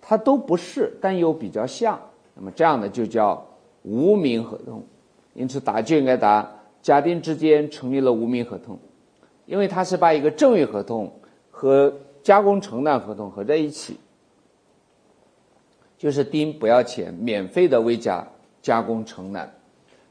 [0.00, 2.00] 它都不是，但又比较像，
[2.36, 3.44] 那么这样的就叫
[3.82, 4.80] 无名合同，
[5.34, 6.48] 因此答就应该答。
[6.82, 8.78] 甲丁之间成立了无名合同，
[9.46, 11.12] 因为他是把一个赠与合同
[11.50, 13.96] 和加工承揽合同合在一起，
[15.98, 18.24] 就是丁不要钱，免费的为甲
[18.62, 19.52] 加工承揽。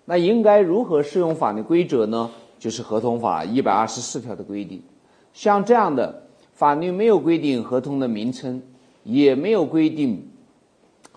[0.03, 2.29] 那应该如何适用法律规则呢？
[2.61, 4.81] 就是合同法一百二十四条的规定。
[5.33, 8.61] 像这样的法律没有规定合同的名称，
[9.03, 10.29] 也没有规定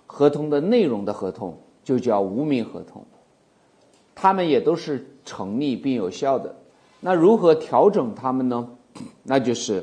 [0.06, 3.04] 合同的内容的合同，就叫无名合同。
[4.14, 5.10] 他们也都是。
[5.26, 6.54] 成立并有效的，
[7.00, 8.68] 那如何调整它们呢？
[9.22, 9.82] 那就是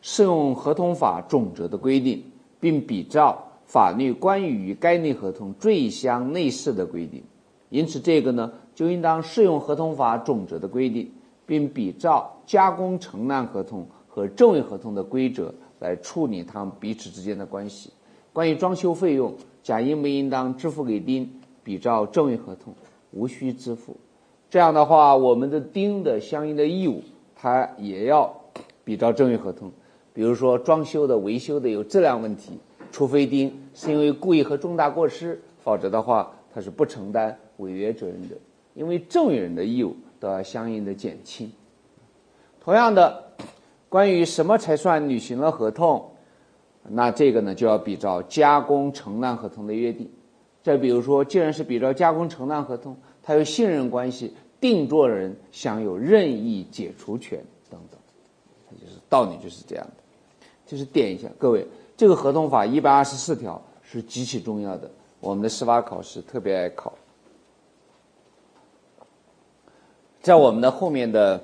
[0.00, 2.22] 适用合同法总则的规定，
[2.60, 7.20] 并比照法律关于该类合同最相类似的规定。
[7.68, 11.10] 因此，这个呢就应当适用合同法总则的规定，
[11.46, 17.90] 并比照加工承揽合同和赠与合同的规则来处理他们彼此之间的关系。
[18.34, 21.40] 关于装修费用，甲应不应当支付给丁？
[21.64, 22.74] 比照赠与合同，
[23.10, 23.96] 无需支付。
[24.50, 27.02] 这样的话，我们的丁的相应的义务，
[27.34, 28.32] 他也要
[28.84, 29.72] 比照赠与合同。
[30.12, 32.58] 比如说，装修的、维修的有质量问题，
[32.92, 38.36] 除非丁是因为故意和重大过失，否则的话，他是不承担违约责任的。
[38.76, 41.50] 因为赠与人的义务都要相应的减轻。
[42.60, 43.32] 同样的，
[43.88, 46.12] 关于什么才算履行了合同，
[46.88, 50.08] 那这个呢，就要比照加工承揽合同的约定。
[50.62, 52.96] 再比如说，既然是比照加工承揽合同。
[53.28, 57.98] 它有信任关系，定做人享有任意解除权等等，
[58.70, 59.92] 它就是道理就是这样的。
[60.64, 66.94] 就是点一下，各位，这个合同法一百二十四条是极其重要的，我们的司法考试特别爱考。
[70.26, 71.40] 在我们的后面的，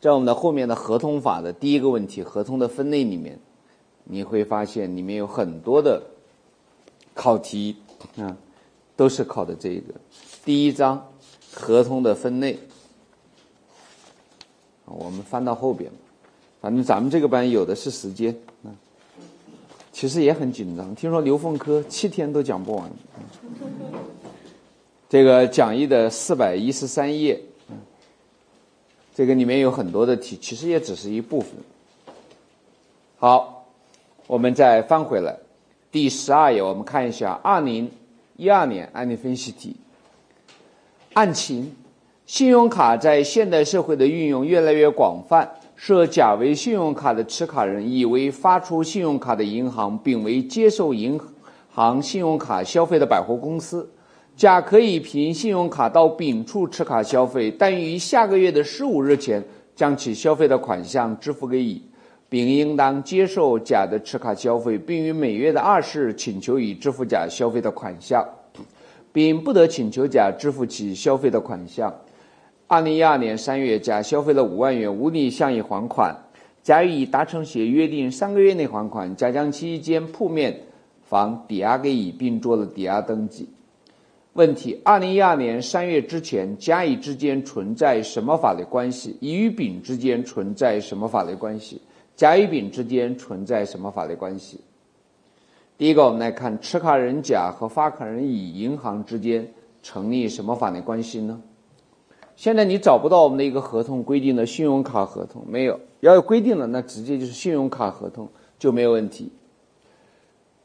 [0.00, 3.36] 在我们的后面的合同法的第一个问题，合同的分类里面，
[4.04, 6.00] 你会发现里面有很多的
[7.14, 7.74] 考题
[8.16, 8.36] 啊，
[8.94, 9.92] 都是考的这个。
[10.44, 11.04] 第一章
[11.52, 12.56] 合同的分类，
[14.84, 15.90] 我们翻到后边，
[16.60, 18.32] 反正咱们这个班有的是时间
[18.62, 18.70] 啊，
[19.90, 20.94] 其实也很紧张。
[20.94, 22.88] 听说刘凤科七天都讲不完，
[25.08, 27.42] 这个讲义的四百一十三页，
[29.14, 31.50] 这个里面有很多的题，其实也只是一部分。
[33.18, 33.66] 好，
[34.26, 35.36] 我们再翻回来，
[35.90, 37.90] 第十二页，我们看一下二零
[38.36, 39.76] 一二年案例分析题。
[41.12, 41.74] 案情：
[42.24, 45.50] 信用卡在现代社会的运用越来越广泛。
[45.76, 51.18] 设甲为信用卡的持卡人，乙为发出信用卡的银行，丙为接受银
[51.72, 53.90] 行信用卡消费的百货公司。
[54.40, 59.44] 甲可以凭信用卡到丙处持卡消费，但于下个月的十五日前
[59.76, 61.82] 将其消费的款项支付给乙。
[62.30, 68.26] 丙应当接受甲的持卡消费，并于每月的二十日请求乙支付甲消费的款项。
[69.12, 71.94] 丙不得请求甲支付其消费的款项，
[72.66, 76.16] 二零一二年三月，甲消费了五万元，无力向乙还款。
[76.62, 79.14] 甲与乙达成协议，约定三个月内还款。
[79.14, 80.62] 甲将其一间铺面
[81.02, 83.46] 房抵押给乙，并做了抵押登记。
[84.34, 89.16] 问题：二零一二年三月之前，甲乙之间存在什么法律关系？
[89.20, 91.80] 乙与丙之间存在什么法律关系？
[92.14, 94.60] 甲与丙之间存在什么法律关系？
[95.76, 99.50] 第一个，我们来看持卡人甲和发卡人乙银行之间
[99.82, 101.40] 成立什么法律关系呢？
[102.36, 105.78] 现在你找不到我们的一个合同规定的信用卡合同，没有。
[106.00, 108.28] 要有规定的，那直接就是信用卡合同
[108.58, 109.32] 就没有问题。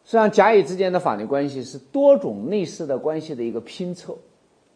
[0.06, 4.20] 实际上，甲乙之间的法律关系是多种类似的关系的一个拼凑。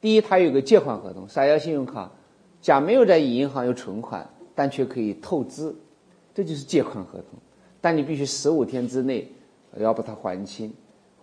[0.02, 2.12] 第一，它有个借款合同，啥叫信用卡？
[2.62, 5.76] 甲没有在乙银行有存款，但却可以透支，
[6.34, 7.40] 这就是借款合同。
[7.80, 9.32] 但你必须十五天之内
[9.78, 10.74] 要把它还清，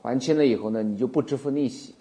[0.01, 1.93] 还清了以后呢，你就不支付利息。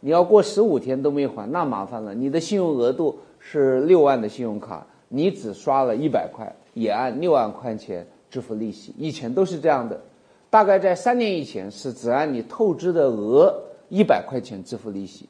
[0.00, 2.14] 你要过十五天都没还，那麻烦了。
[2.14, 8.94] 你的信用额度是六万的信用卡，你只刷了一百块，也按六万块钱支付利息。
[8.96, 10.00] 以前都是这样的。
[10.52, 15.26] 大概在三年以前是只按你透支的额一百块钱支付利息。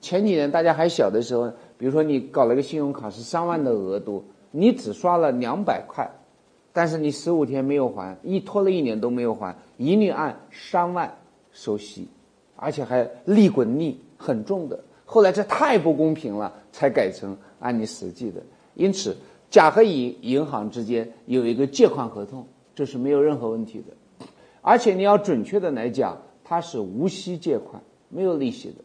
[0.00, 6.10] 前几年大家还小的时候，比如说你搞了个信用卡是三万的额度，你只刷了两百块，
[6.72, 11.14] 但是你十五天没有还，一拖了一年都没有还，一律按三万
[11.52, 12.08] 收息，
[12.56, 14.82] 而且还利滚利很重的。
[15.04, 18.40] 后来这太不公平了，才改成按你实际的。
[18.72, 19.14] 因此，
[19.50, 23.92] 甲和乙银行之间有一个借款合同，这是没有任何问题的。
[24.66, 28.76] 而且你要准确的来讲，它是无息借款，没有利息的。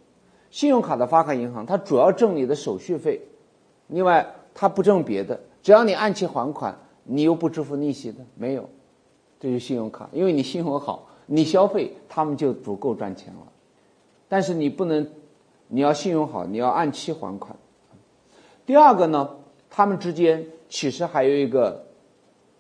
[0.51, 3.21] 信用卡的发卡银行，它主要挣你的手续费，
[3.88, 5.39] 另外它不挣别的。
[5.63, 8.69] 只要你按期还款，你又不支付利息的，没有。
[9.39, 13.47] 这是信用卡，因为你信用好，你消费他们就足够赚钱了。
[14.27, 15.07] 但是你不能，
[15.69, 17.55] 你要信用好，你要按期还款。
[18.65, 19.30] 第二个呢，
[19.69, 21.86] 他们之间其实还有一个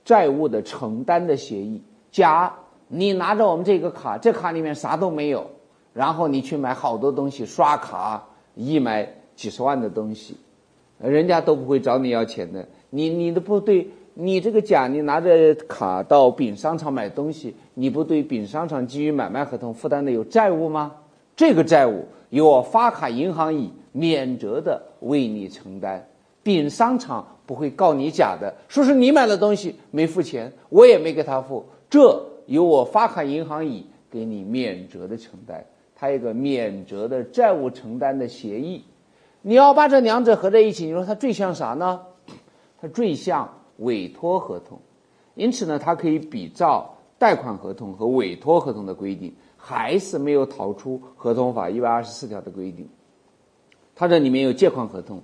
[0.05, 2.55] 债务的承担的协议，甲。
[2.91, 5.45] 你拿着我们这个卡，这卡里面啥都没有，
[5.93, 10.35] 然后你去买好多东西，刷卡一买几十万的东西，
[10.97, 12.67] 人家都不会找你要钱的。
[12.89, 20.91] 你你的不对，你这个甲，你拿着卡到丙商场买东西，你不对丙商场基于买卖合同负担的有债务吗？
[21.35, 26.03] 这个债务由我发卡银行以免责的为你承担，
[26.41, 32.25] 丙商场不会告你甲的，说是你买了东西没付钱，我也没给他付，这。
[32.49, 35.63] 由我发卡银行乙给你免责的承担，
[35.95, 38.83] 它有个免责的债务承担的协议。
[39.43, 42.01] 你要把这两者合在一起，你说它最像啥呢？
[42.81, 43.47] 它最像
[43.77, 44.79] 委托合同。
[45.35, 52.89] 因此呢，它可以比照贷款合同和委托合同的规定，还是没有逃出合同法一百二十四条的规定。
[53.95, 55.21] 它这里面有借款合同，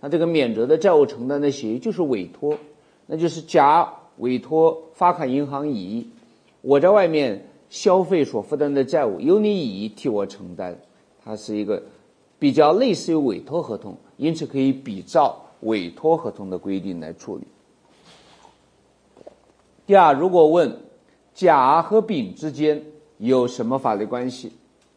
[0.00, 2.56] 那这个免责的债务承担的协议就是委托，
[3.06, 6.10] 那就是甲委托发卡银行乙。
[6.60, 10.74] 我在外面消费所负担的债务由你乙替我承担，
[11.24, 11.82] 它是一个
[12.38, 17.44] 比较类似于委托合同，因此可以比照委托合同的规定来处理。
[19.86, 20.80] 第二，如果问
[21.32, 22.82] 甲和丙之间
[23.18, 24.52] 有什么法律关系，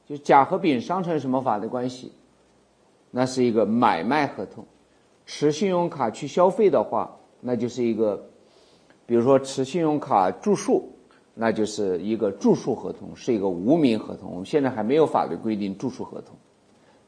[0.08, 2.12] 就甲和丙商成什么法律关系，
[3.12, 4.66] 那是一个买卖合同。
[5.26, 8.26] 持信用卡去消费的话，那就是一个，
[9.06, 10.91] 比如说持信用卡住宿。
[11.34, 14.32] 那就是一个住宿合同，是一个无名合同。
[14.32, 16.36] 我们现在还没有法律规定住宿合同。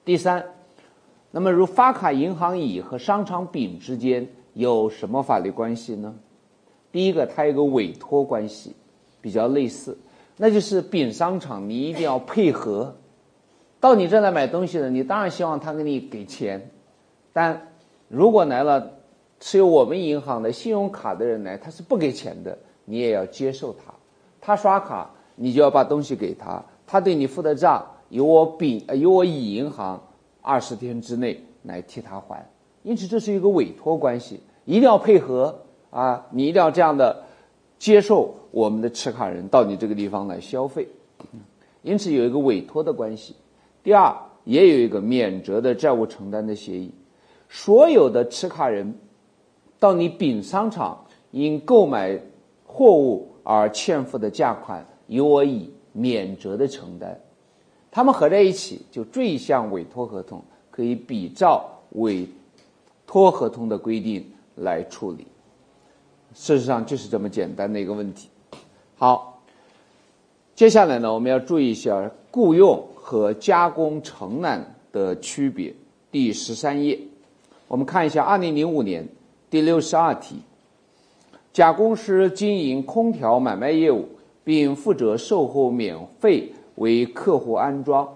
[0.06, 0.44] 第三，
[1.32, 6.16] 那么如发卡银行乙和商场丙之间有什么法律关系呢？
[6.92, 8.76] 第一个，它有个委托关系，
[9.20, 9.98] 比较类似，
[10.38, 12.96] 那就是丙商场你一定要配合，
[13.80, 16.70] 到你这来买东西的，你当然希望他给你给钱，
[17.34, 17.74] 但
[18.08, 18.92] 如果来了
[19.40, 23.94] 持有我们银行的信用卡的人来，他是不给钱的，你也要接受他。
[24.46, 26.62] 他刷卡，你就要把东西给他。
[26.86, 30.04] 他对你付的账，由我丙由我乙银行
[30.42, 32.46] 二十天之内来替他还。
[32.84, 36.28] 因此，这是一个委托关系，一定要配合啊！
[36.32, 37.24] 你一定要这样的
[37.80, 40.90] 接受我们的持卡人到你这个地方来消费。
[41.82, 43.38] 因此，有一个委托的关系。
[43.82, 44.14] 第二，
[44.44, 46.94] 也有一个免责的债务承担的协议。
[47.48, 48.94] 所有的持卡人
[49.80, 52.20] 到你丙商场因购买
[52.66, 53.30] 货物。
[53.44, 57.16] 而欠付的价款由我以免责的承担，
[57.92, 62.28] 他们合在一起就最像委托合同，可以比照委
[63.06, 64.26] 托合同的规定
[64.56, 65.28] 来处理。
[66.34, 68.30] 事实上就是这么简单的一个问题。
[68.98, 69.44] 好，
[70.56, 75.74] 接下来呢，我们要注意一下雇佣和加工承揽的区别。
[76.10, 77.00] 第十三页，
[77.68, 79.08] 我们看一下二零零五年
[79.50, 80.38] 第六十二题，
[81.54, 84.10] 甲公司经营空调买卖业务，
[84.44, 88.10] 并负责售后免费为客户安装。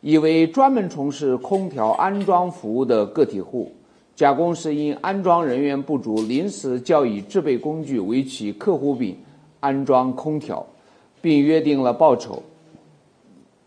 [0.00, 3.70] 乙为专门从事空调安装服务的个体户，
[4.16, 9.16] 甲公司因安装人员不足，临时叫乙制备工具为其客户丙
[9.60, 10.66] 安装空调，
[11.22, 12.42] 并约定了报酬。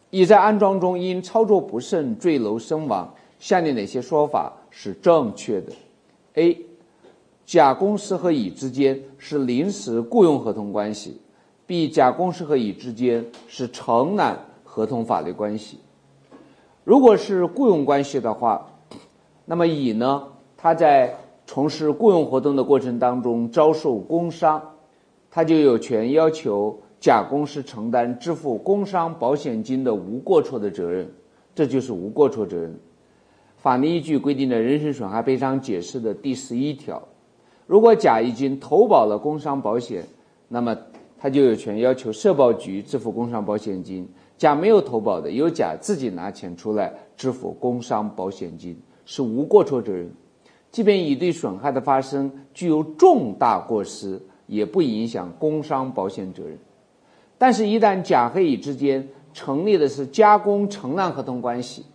[0.09, 3.09] 乙在安装中因操作不慎坠楼身亡，
[3.39, 5.71] 下列哪些说法是正确的
[6.33, 6.57] ？A.
[7.53, 11.21] 甲公司和乙之间是临时雇佣合同关系
[11.67, 11.87] ；B.
[11.87, 15.77] 甲公司和乙之间是承揽合同法律关系。
[16.83, 18.67] 如果是雇佣关系的话，
[19.45, 20.23] 那么乙呢，
[20.57, 24.59] 他在从事雇佣活动的过程当中遭受工伤，
[25.29, 31.07] 他就有权要求甲公司承担支付工伤保险金的无过错的责任，
[31.53, 32.75] 这就是无过错责任。
[33.57, 37.07] 法律依据规定的人身损害赔偿解释的第十一条，
[37.65, 40.03] 如果甲已经投保了工伤保险，
[40.47, 40.77] 那么
[41.17, 44.07] 他就有权要求社保局支付工伤保险金。
[44.37, 50.11] 甲没有投保的，由甲自己拿钱出来支付工伤保险金，是无过错责任。
[50.69, 56.57] 即便乙对损害的发生具有重大过失，也不影响工伤保险责任。
[57.37, 61.85] 但是，一旦甲和乙之间成立的是加工承揽合同关系，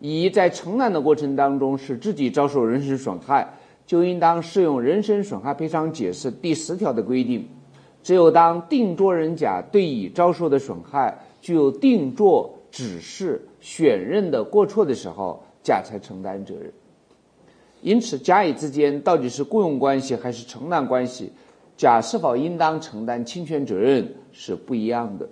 [0.00, 3.54] 乙在承揽的过程当中使自己遭受人身损害，
[3.86, 7.48] 就应当适用人身损害赔偿解释第十条的规定。
[8.02, 16.72] 只有当定作人甲对乙遭受的损害，具有定做、指示、选任的过错的时候，甲才承担责任。
[17.82, 21.32] 因此，甲乙之间到底是雇佣关系还是承揽关系，
[21.76, 25.28] 甲是否应当承担侵权责任是不一样的。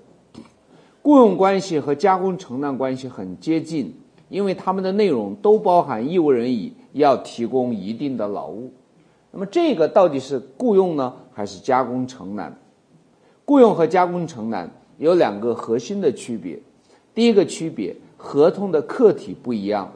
[1.03, 3.95] 雇佣关系和加工承揽关系很接近，
[4.29, 8.73] 因为它们的内容都包含义务人乙要提供一定的劳务。
[9.31, 12.57] 那么，这个到底是雇佣呢，还是加工承揽？
[13.45, 14.71] 雇佣和加工承揽。
[14.97, 16.57] 有两个核心的区别，
[17.13, 19.93] 第一个区别，合同的客体不一样。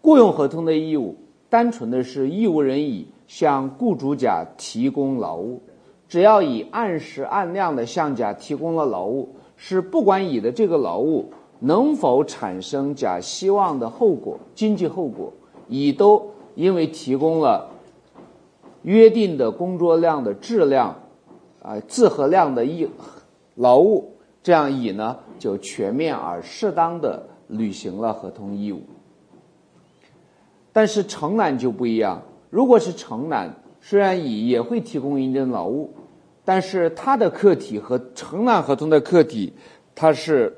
[0.00, 1.16] 雇佣合同的义务，
[1.50, 5.60] 单纯的是义务人乙向雇主甲提供劳务，
[6.08, 15.32] 只要乙按时按量的向甲提供了劳务，是不管乙的这个劳务能否产生甲希望的后果，经济后果，
[15.68, 17.70] 乙都因为提供了
[18.82, 20.96] 约定的工作量的质量，
[21.62, 22.88] 啊，质和量的义。
[23.54, 28.82] 劳务这样乙呢就全面而适当的履行了合同义务，
[30.72, 32.22] 但是承揽就不一样。
[32.48, 35.92] 如果是承揽，虽然乙也会提供一定劳务，
[36.44, 39.52] 但是他的客体和承揽合同的客体，
[39.94, 40.56] 它是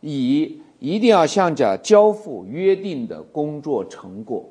[0.00, 4.44] 乙一定要向甲交付约定的工作成果。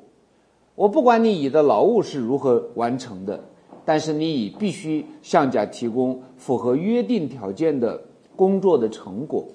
[0.74, 3.42] 我不管你乙的劳务是如何完成的。
[3.86, 8.02] 但是你乙必须向甲提供符合约定条件的
[8.34, 9.46] 工作的成果。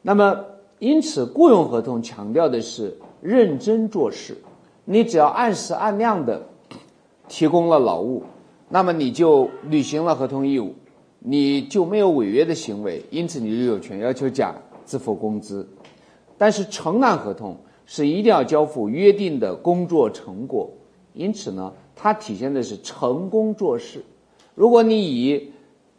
[0.00, 0.44] 那么，
[0.78, 4.38] 因此雇佣合同强调的是认真做事。
[4.84, 6.40] 你只要按时按量的
[7.26, 8.22] 提供了劳务，
[8.68, 10.72] 那么你就履行了合同义务，
[11.18, 14.54] 你就没有违约的行为，因此你就有权要求甲
[14.88, 15.68] 支付工资。
[16.36, 20.68] 但是承揽合同是一定要交付约定的工作成果，
[21.12, 21.72] 因此呢。
[22.00, 24.04] 它体现的是成功做事。
[24.54, 25.50] 如果你以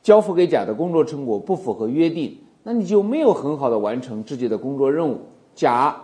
[0.01, 5.19] 交付给甲的工作成果不符合约定，那你就没有很好的完成自己的工作任务，
[5.53, 6.01] 甲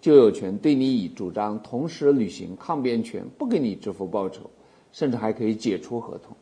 [0.00, 4.48] 就有权对你乙主张同时履行抗辩权，不给你支付报酬，
[4.92, 6.34] 甚至还可以解除合同。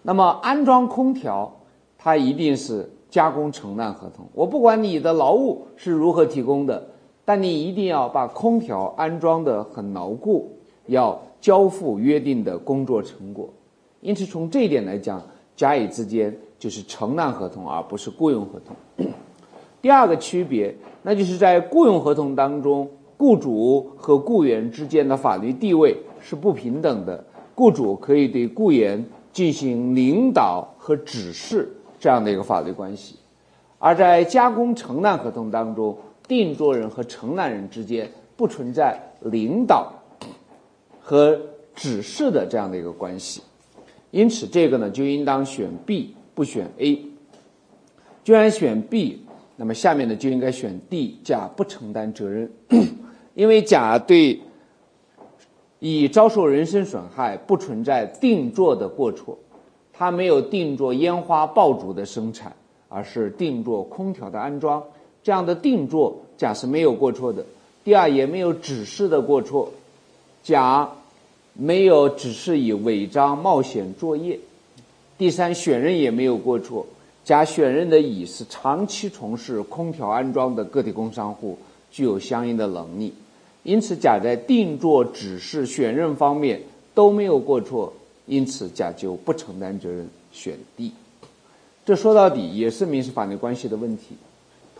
[0.00, 1.52] 那么安装空调，
[1.98, 4.26] 它一定是加工承揽合同。
[4.34, 6.84] 我不管你的劳务是如何提供的，
[7.24, 10.50] 但你一定要把空调安装的很牢固。
[10.86, 13.48] 要交付约定的工作成果，
[14.00, 15.22] 因此从这一点来讲，
[15.54, 19.06] 甲乙之间就是承揽合同，而不是雇佣合同。
[19.80, 29.02] 第二个区别，那就是在雇佣合同当中，雇主和雇员之间的法律地位是不平等的，雇主可以对雇员
[29.32, 31.72] 进行领导和指示
[32.04, 33.16] 这样的一个法律关系，
[33.78, 35.96] 而在加工承揽合同当中，
[36.28, 39.90] 定作人和承揽人之间不存在领导。
[41.00, 41.40] 和
[41.74, 43.40] 指示的这样的一个关系，
[44.10, 47.02] 因此这个呢就应当选 B 不选 A。
[48.22, 49.24] 既然选 B，
[49.56, 52.52] 那么下面呢就应该选 D，甲不承担责任，
[53.32, 54.42] 因为甲对
[55.78, 59.38] 乙遭受人身损害不存在定做的过错，
[59.96, 62.52] 他没有定做烟花爆竹的生产，
[62.88, 64.82] 而是定做空调的安装，
[65.22, 67.46] 这样的定做甲是没有过错的。
[67.84, 69.70] 第二，也没有指示的过错。
[70.42, 70.90] 甲
[71.54, 74.38] 没有指示以违章冒险作业。
[75.16, 76.84] 第三，选任也没有过错。
[77.24, 81.56] 甲选任的乙是长期从事空调安装的个体工商户，
[81.90, 83.14] 具有相应的能力，
[83.62, 86.60] 因此甲在定做指示、选任方面
[86.94, 87.92] 都没有过错，
[88.26, 90.92] 因此甲就不承担责任，选 D。
[91.84, 94.16] 这说到底也是民事法律关系的问题。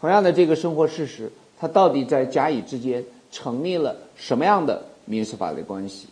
[0.01, 6.09] 同样的这个生活事实，它到底在甲乙之间成立了什么样的民事法律关系？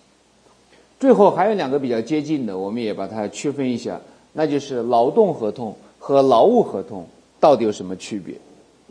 [1.01, 4.01] 最后还有两个比较接近的，我们也把它区分一下。
[4.35, 7.07] 那就是劳动合同和劳务合同
[7.39, 8.35] 到底有什么区别？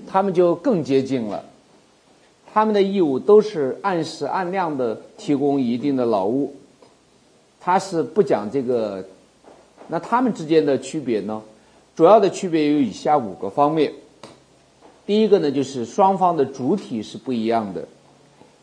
[0.07, 1.45] 他们就更接近了。
[2.53, 6.53] 他们的义务都是按时按量的提供一定的劳务，
[7.61, 9.05] 他是不讲这个。
[9.87, 11.41] 那他们之间的区别呢？
[11.95, 13.91] 主要的区别有以下五个方面。
[15.05, 17.85] 第一个呢，就是双方的主体是不一样的。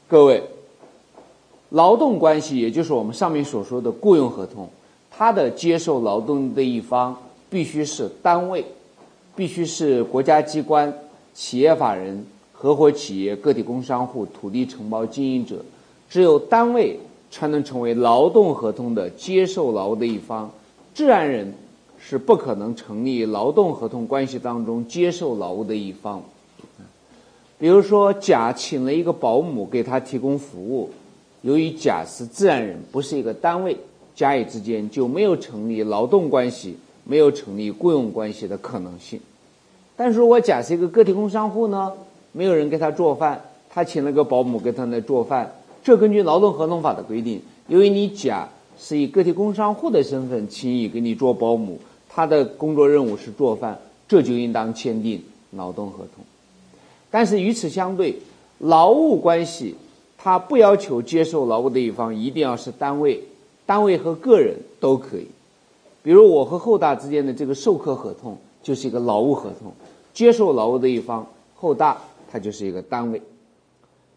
[0.07, 0.43] 各位，
[1.69, 4.69] 劳动关系也就是我们上面所说的雇佣合同。
[5.11, 7.15] 他的接受劳动的一方
[7.51, 8.65] 必须是单位，
[9.37, 10.91] 必须是国家机关、
[11.35, 15.57] 企业法人、合伙企业、个体工商户、土地承包经营者，
[16.09, 16.99] 只有单位
[17.31, 20.51] 才能成为劳动合同的接受劳务的一方，
[20.95, 21.55] 自然人
[21.99, 26.23] 是不可能成立劳动合同关系当中接受劳务的一方。
[27.59, 30.91] 比如说，甲请了一个保姆给他提供服务，
[31.43, 33.77] 由于甲是自然人，不是一个单位。
[34.15, 39.21] 甲乙之间就没有成立劳动关系，没有成立雇佣关系的可能性。
[39.97, 41.93] 但是如果甲是一个个体工商户呢？
[42.31, 45.53] 没有人给他做饭，他请了个保姆给他来做饭。
[45.89, 48.47] 这根据劳动合同法的规定，由于你甲
[48.79, 51.81] 是以个体工商户的身份请乙给你做保姆，
[52.11, 56.23] 他的工作任务是做饭，这就应当签订劳动合同。
[57.11, 58.19] 但是与此相对，
[58.59, 59.77] 劳务关系
[60.19, 63.25] 他不要求接受劳务的一方一定要是单位。
[63.65, 65.27] 单位和个人都可以，
[66.03, 69.73] 比如我和厚大之间的这个授课合同就是一个劳务合同，
[70.13, 71.27] 接受劳务的一方
[71.57, 71.97] 厚大，
[72.31, 73.23] 它就是一个单位。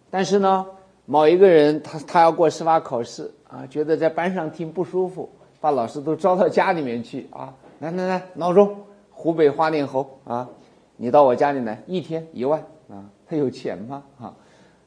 [0.09, 0.65] 但是呢，
[1.05, 5.29] 某一个人他他要过司法考试啊，觉得在班上听不舒服，
[5.59, 8.75] 把老师都招到家里面去啊，来来来，闹钟，
[9.09, 10.47] 湖北花脸猴啊，
[10.97, 14.03] 你到我家里来，一天一万啊，他有钱吗？
[14.19, 14.33] 啊？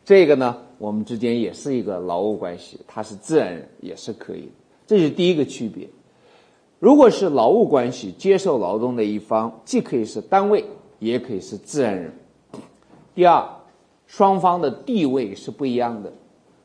[0.05, 4.53] 这个呢，我们之间也是一个劳务关系，他是自然人也是可以的，
[4.87, 5.89] 这是第一个区别。
[6.79, 10.63] 如果是劳务关系，接受劳动的一方既可以是单位，
[10.99, 12.13] 也可以是自然人。
[13.15, 13.49] 第二，
[14.17, 16.13] 双方的地位是不一样的。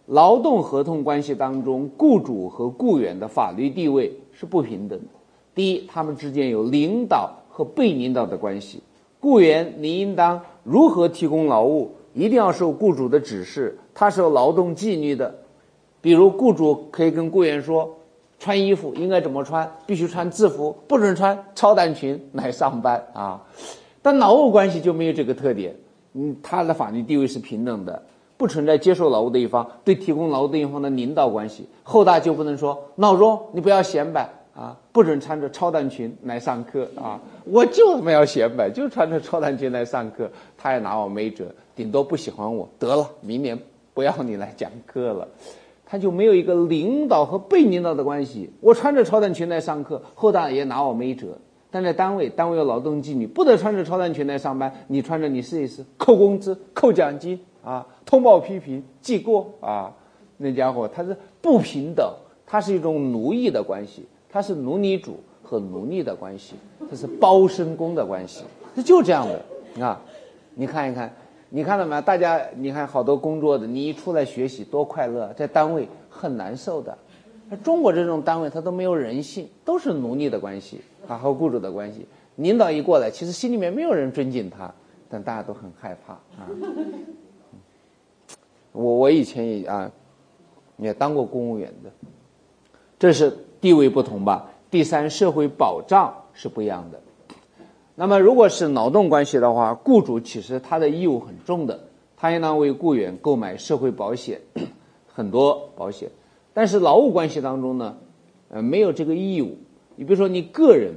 [0.06, 5.06] 劳动合同关系当中，雇主和雇员的法律地位是不平等的。
[5.56, 8.84] 第一，他们之间有领导和被领导的关系，
[9.20, 11.90] 雇员你应当如何提供劳务？
[12.14, 15.34] 一定要受雇主的指示，他是有劳动纪律的。
[16.02, 17.98] 比如，雇主可以跟雇员说，
[18.38, 23.44] 穿衣服应该怎么穿，必须穿制服，不准穿超短裙来上班啊。
[24.04, 25.76] 但劳务关系就没有这个特点，
[26.14, 28.02] 嗯，他的法律地位是平等的，
[28.36, 31.68] 不存在接受劳务的一方对提供劳务的一方的领导关系。
[31.84, 37.20] 后大就不能说，闹钟你不要显摆啊，不准穿着超短裙来上课啊。
[37.46, 41.46] 我就他妈要显摆，就穿着超短裙来上课，他也拿我没辙。
[41.76, 43.58] 顶多不喜欢我得了，明年
[43.94, 45.28] 不要你来讲课了，
[45.86, 48.50] 他就没有一个领导和被领导的关系。
[48.60, 51.38] 我穿着超短裙来上课，后大也拿我没辙。
[51.72, 54.74] 但在单位，单位有劳动纪律，不得穿着超短裙来上班。
[54.88, 59.94] 你穿着，你试一试，扣工资、扣奖金啊，通报批评、记过啊。
[60.38, 62.12] 那家伙他是不平等，
[62.46, 66.56] 他是一种奴役的关系，他是奴隶主和奴隶的关系，
[66.90, 68.44] 这是包身工的关系，
[68.76, 70.02] 他就这样的啊。
[70.56, 71.14] 你看一看。
[71.52, 72.00] 你看到没？
[72.04, 76.96] 大家，你看好多工作的，你一出来学习多快乐，在单位很难受的。
[77.64, 80.80] 中国这种单位，它都没有人性，都是奴隶的关系
[81.10, 82.06] 他，和雇主的关系。
[82.36, 84.72] 领导一过来，其实心里面没有人尊敬他，
[85.10, 86.48] 但大家都很害怕啊。
[88.72, 89.92] 我我以前也啊，
[90.78, 91.90] 也当过公务员的，
[93.00, 94.52] 这是地位不同吧？
[94.70, 97.02] 第三，社会保障是不一样的。
[97.96, 101.80] 那么，如果是劳动关系的话，雇主其实他的义务很重的，
[102.16, 104.40] 他应当为雇员购买社会保险，
[105.12, 106.10] 很多保险。
[106.54, 107.98] 但是劳务关系当中呢，
[108.50, 109.58] 呃，没有这个义务。
[110.00, 110.94] 你比如说，你个人，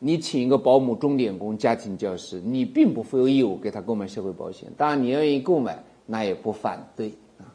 [0.00, 4.70] 你请一个保姆、钟点工、家庭教师，你并不负有义务给他购买社会保险。
[4.76, 7.48] 当然，你愿意购买，那也不反对啊。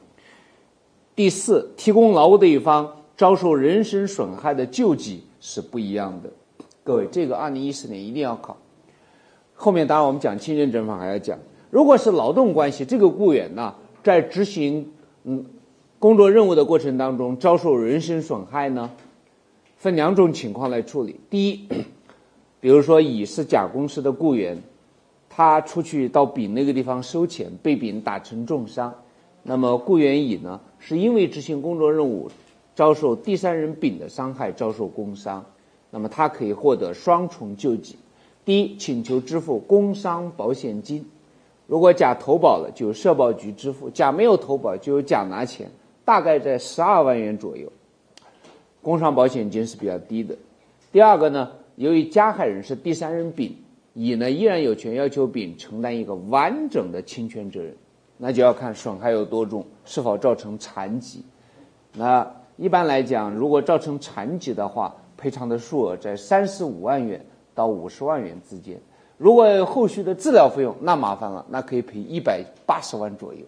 [1.16, 6.30] 第四，提供劳务的一方遭受人身损害的救济是不一样的。
[6.84, 8.58] 各位，这个二零一四年一定要考。
[9.54, 11.38] 后面当然我们讲亲认证法还要讲，
[11.70, 14.92] 如果是劳动关系，这个雇员呢在执行
[15.26, 15.46] 嗯
[16.00, 18.90] 工作任务的过程当中遭受人身损害呢，
[19.80, 21.22] 分两种情况来处理。
[21.30, 21.68] 第一，
[22.60, 24.62] 比如说乙是甲公司的雇员，
[25.30, 28.94] 他出去到丙那个地方收钱，被丙打成重伤，
[29.42, 32.30] 那么雇员乙呢是因为执行工作任务
[32.76, 35.46] 遭受第三人丙的伤害，遭受工伤，
[35.90, 37.96] 那么他可以获得双重救济。
[38.44, 41.06] 第一，请求支付工伤保险金，
[41.68, 45.72] 如果甲投保了，就由社保局支付；甲没有投保，就由甲拿钱。
[46.04, 47.72] 大概在十二万元左右，
[48.90, 50.36] 工伤保险金是比较低的。
[50.92, 53.56] 第二个呢，由于加害人是第三人丙，
[53.94, 57.72] 乙呢依然有权要求丙承担一个完整的侵权责任，
[58.18, 61.24] 那就要看损害有多重，是否造成残疾。
[61.94, 62.28] 那
[62.58, 67.24] 一般来讲，如果造成残疾的话，赔偿的数额在三十五万元
[67.54, 68.82] 到五十万元之间。
[69.20, 73.46] 如果后续的治疗费用，那麻烦了，那可以赔一百八十万左右。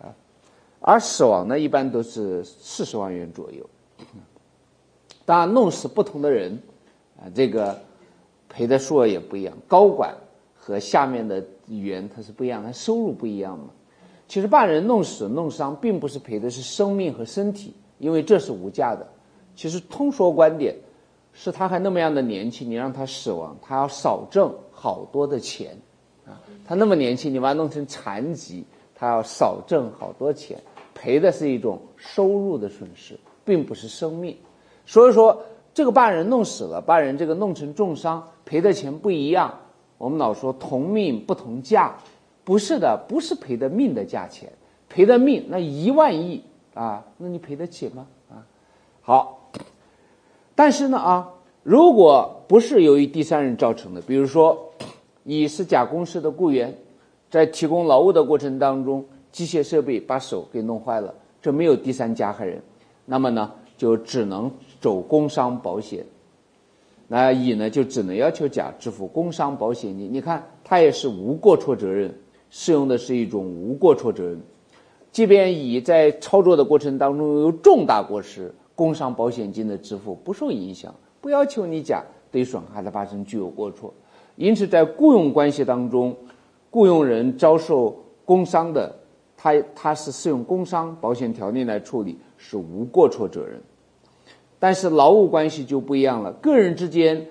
[0.00, 0.08] 啊
[0.80, 3.68] 而死亡呢，一般都是四十万元左右。
[5.26, 6.58] 当然，弄死不同的人，
[7.18, 7.78] 啊，这个
[8.48, 9.52] 赔的数额也不一样。
[9.68, 10.14] 高管
[10.56, 13.66] 和下面的员他是不一样，他收入不一样嘛。
[14.28, 19.06] 其实把人弄死、弄伤，并不是赔的是生命和身体，因为这是无价的。
[19.54, 20.74] 其实通说观点
[21.32, 25.76] 是他还那么样的年轻，你让他死亡，他要少挣好多的钱
[26.24, 26.40] 啊。
[26.64, 28.64] 他那么年轻，你把他弄成残疾，
[28.94, 30.60] 他要少挣好多钱。
[30.94, 34.36] 赔的是一种收入的损失，并不是生命，
[34.86, 35.42] 所以说
[35.74, 39.52] 这个把人弄死了，把人这个弄成重伤，赔的钱不一样。
[39.98, 41.94] 我们老说同命不同价，
[42.44, 44.50] 不是的，不是赔的命的价钱，
[44.88, 48.06] 赔的命那一万亿啊，那你赔得起吗？
[48.30, 48.46] 啊，
[49.02, 49.50] 好，
[50.54, 51.28] 但是呢啊，
[51.62, 54.70] 如果不是由于第三人造成的，比如说
[55.24, 56.74] 乙是甲公司的雇员，
[57.30, 59.04] 在提供劳务的过程当中。
[59.32, 61.12] 机械设备把手给弄坏了，
[61.42, 62.62] 这没有第三加害人，
[63.04, 64.50] 那么呢就只能
[64.86, 66.06] 走工伤保险。
[67.08, 70.12] 那乙呢就只能要求甲支付工伤保险金。
[70.12, 72.14] 你看，他也是无过错责任，
[72.50, 74.40] 适用的是一种无过错责任。
[75.10, 83.92] 即便乙在操作的过程当中有重大过失，工伤保险金的支付不受影响，不要求你甲对损害的发生具有过错。
[84.36, 86.14] 因此，在雇佣关系当中，
[86.70, 88.94] 雇佣人遭受工伤的。
[89.36, 93.60] 他他是适用工伤保险条例来处理，是无过错责任。
[94.58, 97.26] 但是劳务关系就不一样了，个人之间，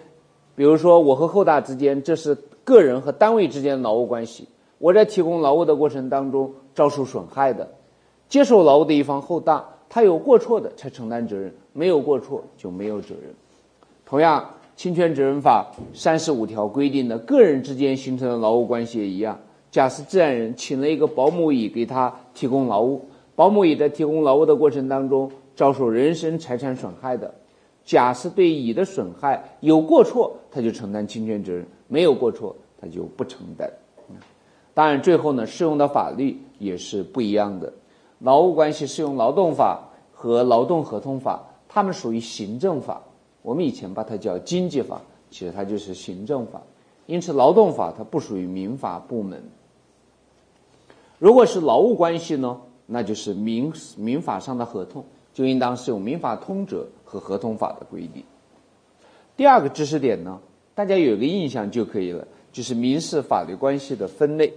[0.56, 4.48] 比如说我和厚大之间，这是个人和单位之间的劳务关系。
[4.78, 7.68] 我在提供劳务的过程当中遭受损害的，
[8.28, 13.34] 接受劳务的一方厚大，他有过错的才承担责任，没有过错就没有责任。
[14.06, 19.40] 同样，侵权责任法三十五条规定的个人之间形成的劳务关系也一样。
[19.72, 23.06] 假设自然人，请了一个保姆乙给他提供劳务。
[23.36, 27.34] 保姆乙在提供劳务的过程当中遭受人身财产损害的，
[27.84, 33.72] 甲是对乙的损害有过错，他就承担侵权责任；没有过错，他就不承担。
[34.74, 37.72] 当然，最后呢，适用的法律也是不一样的。
[38.20, 43.02] 劳务关系适用劳动法和劳动合同法，它们属于行政法。
[43.42, 46.62] 我们以前把它叫经济法，其实它就是行政法。
[47.06, 49.42] 因此，劳动法它不属于民法部门。
[51.20, 55.06] 如果是劳务关系呢，那就是民民法上的合同，
[55.36, 58.24] 就应当适用民法通则和合同法的规定。
[59.38, 60.40] 第二个知识点呢，
[60.74, 64.52] 大家有一个印象就可以了，就是民事法律关系的分类。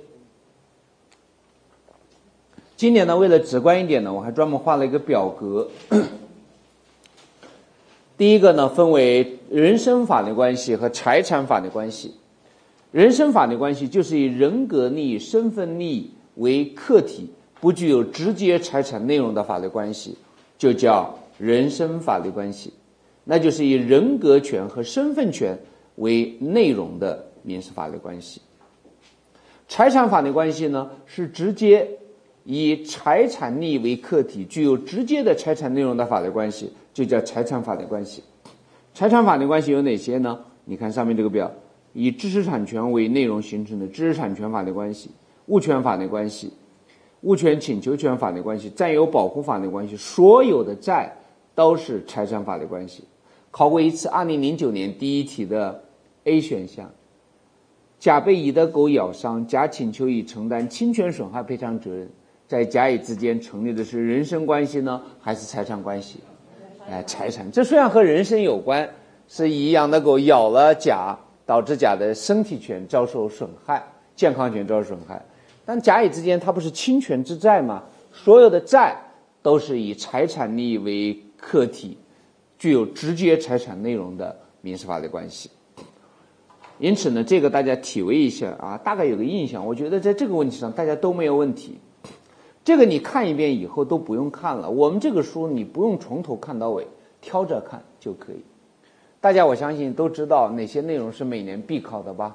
[2.76, 5.68] 今年呢，为了直观一点呢，我还专门画了一个表格。
[8.16, 12.14] 第一个呢，分为人身法律关系和财产法律关系。
[12.92, 16.10] 人身法律关系就是以人格利益、身份利益。
[16.36, 17.28] 为客体
[17.60, 20.16] 不具有直接财产内容的法律关系，
[20.58, 22.72] 就叫人身法律关系，
[23.24, 25.56] 那就是以人格权和身份权
[25.94, 28.42] 为内容的民事法律关系。
[29.68, 31.88] 财产法律关系呢，是直接
[32.44, 38.22] 以财产利益为客体，具有直接的财产内容的法律关系，就叫财产法律关系。
[38.94, 40.40] 财产法律关系有哪些呢？
[40.64, 41.50] 你看上面这个表，
[41.92, 45.10] 以知识产权为内容形成的知识产权法律关系。
[45.46, 46.52] 物权法律关系、
[47.22, 51.12] 物权请求权法律关系、占有保护法律关系，所有的债
[51.54, 53.04] 都是财产法律关系。
[53.50, 55.82] 考过一次，二零零九年第一题的
[56.24, 56.88] A 选项：
[57.98, 62.08] 甲被乙的狗咬伤，甲请求乙承担侵权损害赔偿责任，
[62.46, 66.20] 在甲乙之间成立的是人身关系呢，还是财产关系？
[66.88, 67.50] 哎，财产。
[67.50, 68.88] 这虽然和人身有关，
[69.26, 73.82] 是乙养的狗咬了甲，导致甲的身体权遭受损害，
[74.14, 75.20] 健康权遭受损害。
[75.68, 77.82] 但甲乙之间，它不是侵权之债吗？
[78.10, 78.96] 所有的债
[79.42, 81.98] 都是以财产利益为客体，
[82.58, 85.50] 具有直接财产内容的民事法律关系。
[86.78, 89.66] 因此呢，这个大家体味一下啊，大概有个印象。
[89.66, 91.76] 我觉得在这个问题上，大家都没有问题。
[92.64, 94.70] 这个你看一遍以后都不用看了。
[94.70, 96.86] 我们这个书你不用从头看到尾，
[97.20, 98.42] 挑着看就可以。
[99.20, 102.34] 大家我相信都知道哪些内容是每年必考的吧？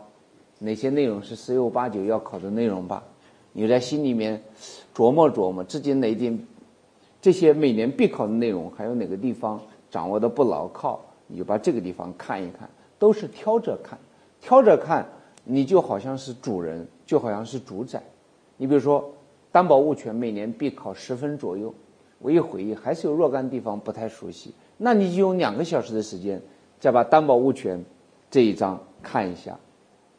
[0.59, 3.03] 哪些内容是十有八九要考的内容吧？
[3.53, 4.43] 你在心里面
[4.93, 6.37] 琢磨琢磨，自己哪点
[7.21, 13.97] 这些每年必考的内容，还有哪个地方掌握的不牢靠，你就把这个地方看一看，都是挑着看。
[14.41, 15.07] 挑着看，
[15.45, 18.03] 你就好像是主人，就好像是主宰。
[18.57, 19.09] 你比如说，
[19.53, 21.73] 担保物权每年必考十分左右，
[22.19, 26.41] 我一回忆还是有若干地方不太熟悉，那你就用两个小时的时间，
[26.79, 27.81] 再把担保物权
[28.29, 29.57] 这一章看一下，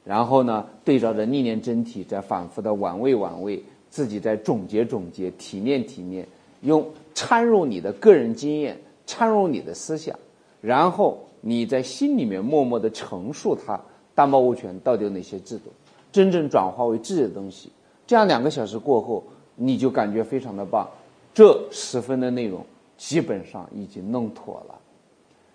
[0.05, 6.29] 然后呢，对照着历年真题，再反复的玩味玩味，自己再总结总结，提炼提炼，
[6.61, 10.19] 用掺入你的个人经验，掺入你的思想，
[10.61, 13.81] 然后你在心里面默默的陈述它。
[14.17, 15.73] 担保物权到底有哪些制度？
[16.13, 17.73] 真正转化为自己的东西，
[18.07, 19.25] 这样两个小时过后，
[19.57, 20.89] 你就感觉非常的棒。
[21.35, 22.65] 这十分的内容
[22.97, 24.77] 基本上已经弄妥了。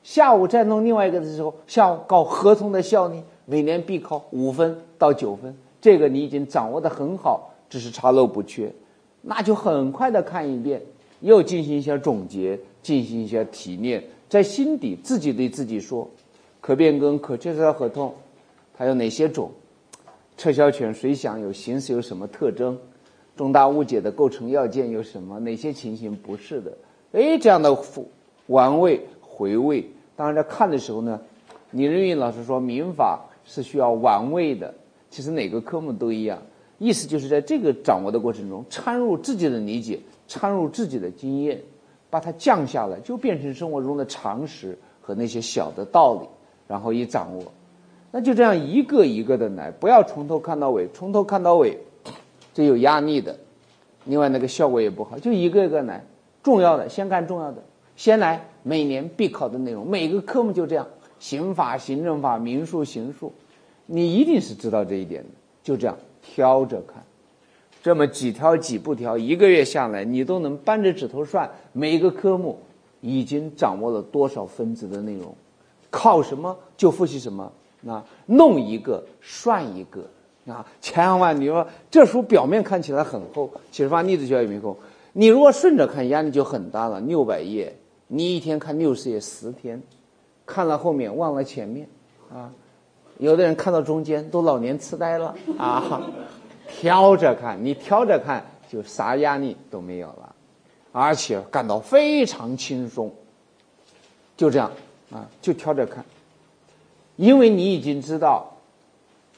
[0.04, 8.72] 下午再弄另外一个的时候，下午搞合同的效力，每年必考五分到九分，这个你已经掌握的很好，只是查漏补缺，
[9.24, 10.80] 那就很快的看一遍，
[11.22, 16.08] 又进行一下总结，进行一下提炼，在心底自己对自己说：
[16.62, 18.14] 可变更、可撤销合同。
[18.78, 19.50] 它有哪些种？
[20.38, 21.52] 撤销权谁享有？
[21.52, 22.78] 形式有什么特征？
[23.36, 25.40] 重大误解的构成要件有什么？
[25.40, 26.72] 哪些情形不是的？
[27.14, 27.76] 哎，这样的
[28.46, 29.90] 玩味回味。
[30.16, 31.20] 当然，在看的时候呢，
[31.72, 34.72] 李仁云老师说，民法是需要玩味的。
[35.10, 36.40] 其实哪个科目都一样，
[36.78, 41.60] 意思就是在这个掌握的过程中，掺入自己的理解，掺入自己的经验，
[42.12, 46.28] 把它降下来，就变成生活中的常识和那些小的道理，
[46.68, 47.44] 然后一掌握。
[48.12, 51.76] 那就这样一个一个的来，不要从头看到尾，从头看到尾，
[52.54, 53.36] 这有压力的。
[54.06, 56.06] 另外那个效果也不好，就一个一个来，
[56.42, 57.64] 重要的先干重要的，
[57.96, 60.88] 先来每年必考的内容，每个科目就这样，
[61.20, 63.32] 刑法、行政法、民诉、刑诉，
[63.86, 65.30] 你一定是知道这一点的。
[65.62, 67.04] 就这样挑着看，
[67.84, 72.58] 这么几条几步挑，一个月下来，你都能扳着指头算每一个科目
[73.02, 75.36] 已经掌握了多少分子的内容，
[75.92, 77.52] 考什么就复习什么。
[77.88, 80.04] 啊，弄一个算一个
[80.46, 80.66] 啊！
[80.82, 84.78] 千万你说这书表面看起来很厚，其实把例子教育没厚。
[85.14, 87.00] 你如果顺着看，压力就很大了。
[87.00, 87.74] 六百页，
[88.08, 89.82] 你一天看六十页，十天，
[90.50, 91.88] 看了后面忘了前面
[92.34, 92.52] 啊！
[93.20, 96.02] 有的人看到中间都老年痴呆了啊！
[96.68, 100.36] 挑着看，你挑着看就啥压力都没有了，
[100.92, 103.14] 而且感到非常轻松。
[104.36, 104.72] 就这样
[105.12, 106.04] 啊，就挑着看。
[107.16, 108.52] 因为你已经知道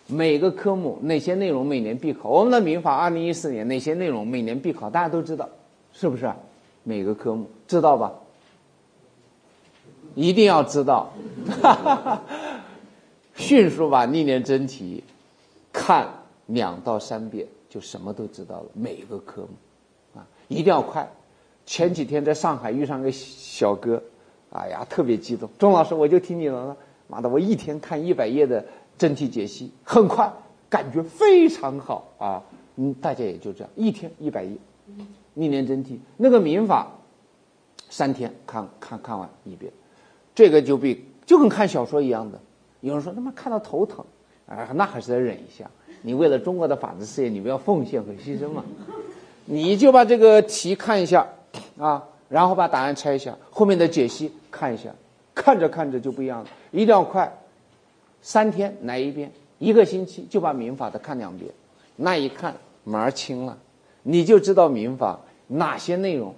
[0.07, 5.49] 每个科目哪些内容每年必考，我们的民法二零一四年哪些内容每年必考，大家都知道，
[5.91, 6.31] 是不是？
[6.83, 8.13] 每个科目知道吧？
[10.15, 11.11] 一定要知道，
[13.35, 15.03] 迅速把历年真题
[15.71, 16.07] 看
[16.47, 18.65] 两到三遍，就什么都知道了。
[18.73, 21.09] 每一个科目啊，一定要快。
[21.65, 24.01] 前几天在上海遇上个小哥，
[24.51, 26.75] 哎呀，特别激动，钟老师，我就听你了。
[27.07, 27.27] 妈的！
[27.27, 28.65] 我一天看一百页的
[28.97, 30.31] 真题解析，很快，
[30.69, 32.41] 感觉非常好啊！
[32.77, 34.55] 嗯，大家也就这样，一天一百页，
[35.33, 36.89] 历年真题那个民法，
[37.89, 39.73] 三天看看看完一遍，
[40.33, 42.39] 这个就比就跟看小说一样的。
[42.81, 44.03] 有人说他妈看到头疼，
[44.47, 45.69] 啊，那还是得忍一下。
[46.01, 48.63] 你为了中国的法治事业，你不要奉献和牺牲嘛？
[49.45, 51.27] 你就把这个题看一下
[51.77, 54.89] 啊，然后把答案拆一下，后面的解析看一下。
[55.33, 57.31] 看着看着就不一样了，一定要快，
[58.21, 61.49] 三天来一遍，一个星期就把民法的看两遍，
[61.95, 62.53] 那一看
[62.83, 63.57] 门儿清了，
[64.03, 65.17] 你就知道民法
[65.47, 66.35] 哪些内容，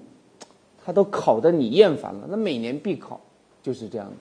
[0.85, 2.27] 他都考的你厌烦了。
[2.29, 3.19] 那每年必考
[3.63, 4.13] 就是这样的，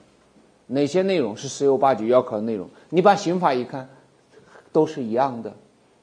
[0.65, 3.87] 哪些内容是十有八九要考的内容，你把刑法一看，
[4.71, 5.53] 都是一样的。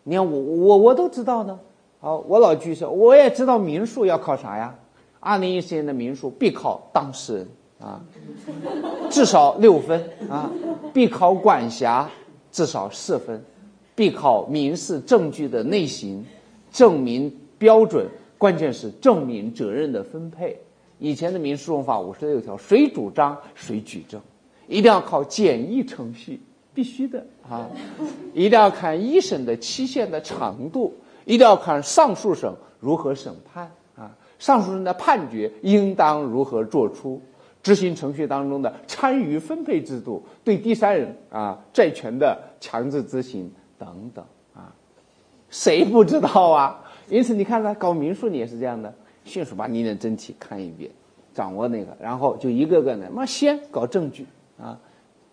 [0.04, 1.58] 你看我我我都知道呢，
[1.98, 4.72] 好，我老举手，我也知道民诉要考啥呀？
[5.18, 7.48] 二零一四年的民诉必考当事人。
[7.80, 7.98] 啊，
[9.08, 10.52] 至少六分啊！
[10.92, 12.10] 必考管辖，
[12.52, 13.38] 至少四分；
[13.94, 16.22] 必考民事证据的类型、
[16.70, 20.60] 证明标准，关键是证明责任的分配。
[21.00, 24.20] 以前的民事诉讼法五十六条，谁主张谁举证，
[24.68, 26.40] 一定要靠简易程序，
[26.72, 27.66] 必须的啊！
[28.34, 30.94] 一定要看一审的期限的长度，
[31.24, 34.14] 一定要看上诉审如何审判啊！
[34.38, 37.20] 上述人的判决应当如何作出？
[37.62, 44.24] 执行程序当中的参与分配制度，对第三人啊债权的强制执行等等
[44.54, 44.72] 啊，
[45.50, 46.82] 谁不知道啊？
[47.10, 48.94] 因此你看呢，搞民诉你也是这样的，
[49.30, 50.90] 迅速把你的真题看一遍，
[51.32, 54.26] 掌握那个，然后就一个个的，妈先搞证据
[54.58, 54.76] 啊，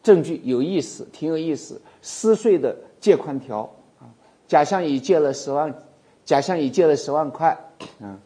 [0.04, 3.62] 证据有意思，挺有意思，撕碎的借款条
[4.00, 4.06] 啊，
[4.48, 5.74] 甲向乙借了十万，
[6.24, 7.58] 甲向乙借了十万块
[8.00, 8.20] 啊。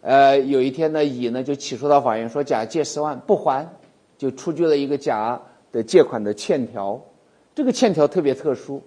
[0.00, 3.68] 呃，有一天呢，乙呢就起诉到法院说甲借十万不还，
[4.16, 5.38] 就出具了一个甲
[5.72, 6.98] 的借款的欠条，
[7.54, 8.82] 这个欠条特别特殊，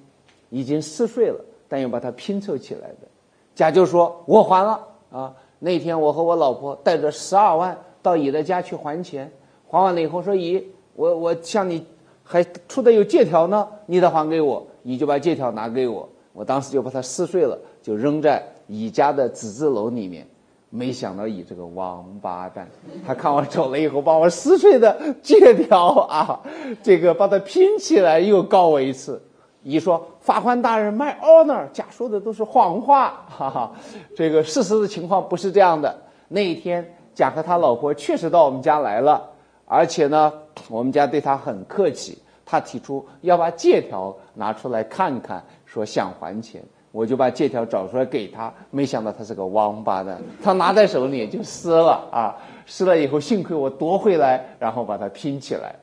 [0.50, 3.08] 已经撕碎了，但又把它拼凑起来的。
[3.54, 9.32] 甲就说：“我还了啊，那天我和我老婆带着十二万到乙的家去还钱，
[9.68, 11.86] 还完了以后说乙，我我向你
[12.24, 14.66] 还出的有借条呢，你得还给我。
[14.84, 20.26] 乙就把借条拿给我，我当时就把它撕碎了，就扔在乙家的纸字楼里面。”
[20.72, 22.70] 没想到乙这个王八蛋，
[23.04, 26.40] 他看我走了以后，把我撕碎的借条啊，
[26.84, 29.20] 这个把它拼起来又告我一次。
[29.64, 33.72] 乙说：“法官大人，my honor，甲说的都是谎话，哈哈，
[34.16, 35.96] 这个事实的情况不是这样的。
[36.28, 39.30] 那一天，甲和他老婆确实到我们家来了，
[39.66, 40.32] 而且呢，
[40.70, 52.36] 我们家对他很客气，他提出要把借条拿出来看看，说想还钱。”我就把借条找出来给他，没想到他是个王八蛋，他拿在手里就撕了啊！
[52.66, 55.76] 撕了以后，幸亏我夺回来，然后把它拼起来。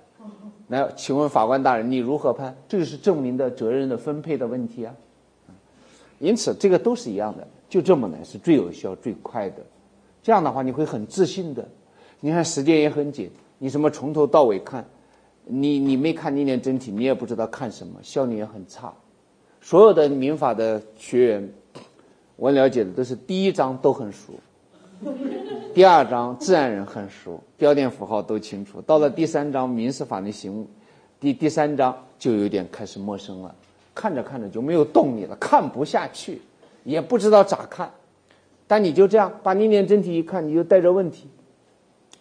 [0.69, 2.57] 那请问法官大人，你如何判？
[2.69, 4.95] 这就是证明的责任的分配的问题啊！
[6.19, 9.63] 因此，这个都是一样的，就这么来是最有效、最快的。
[10.23, 11.67] 这样的话，你会很自信的。
[12.19, 14.85] 你看时间也很紧，你什么从头到尾看，
[15.45, 18.93] 你你没看历年真题，你也不知道看什么，效率也很差。
[19.61, 21.53] 所有的民法的学员，
[22.35, 24.33] 我了解的都是第一章都很熟，
[25.75, 28.81] 第二章自然人很熟，标点符号都清楚。
[28.83, 30.67] 到了第三章民事法律行为，
[31.21, 33.55] 第第三章就有点开始陌生了，
[33.95, 36.41] 看着看着就没有动力了，看不下去，
[36.85, 37.91] 也不知道咋看。
[38.67, 41.29] 但你就这样把历年真题一看，你就带着问题，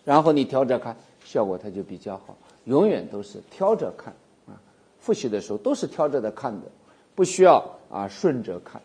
[0.03, 2.35] 然后你挑着看，效果它就比较好。
[2.65, 4.13] 永远都是挑着看
[4.47, 4.59] 啊，
[4.99, 6.67] 复习的时候都是挑着的看的。
[7.15, 8.81] 不需要啊，顺着看，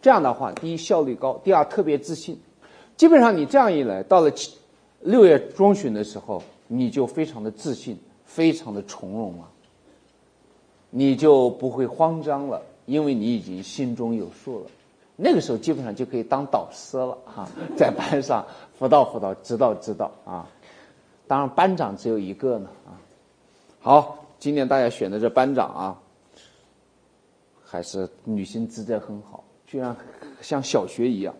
[0.00, 2.40] 这样的话，第一效率高，第二特别自信。
[2.96, 4.56] 基本上你这样一来，到了七
[5.00, 9.48] 六月中旬的时候，你就非常的自信，非常的从容了，
[10.90, 14.66] 你就不会慌张了，因为你已经心中有数了。
[15.14, 18.46] 那个时候基本上就可以当导师了哈， 在班上
[18.78, 20.48] 辅导辅导，指导指导啊。
[21.26, 22.96] 当然班长只有一个呢啊。
[23.80, 26.00] 好，今年大家选的这班长啊。
[27.68, 29.94] 还是女性职责很好，居然
[30.40, 31.34] 像小学一样。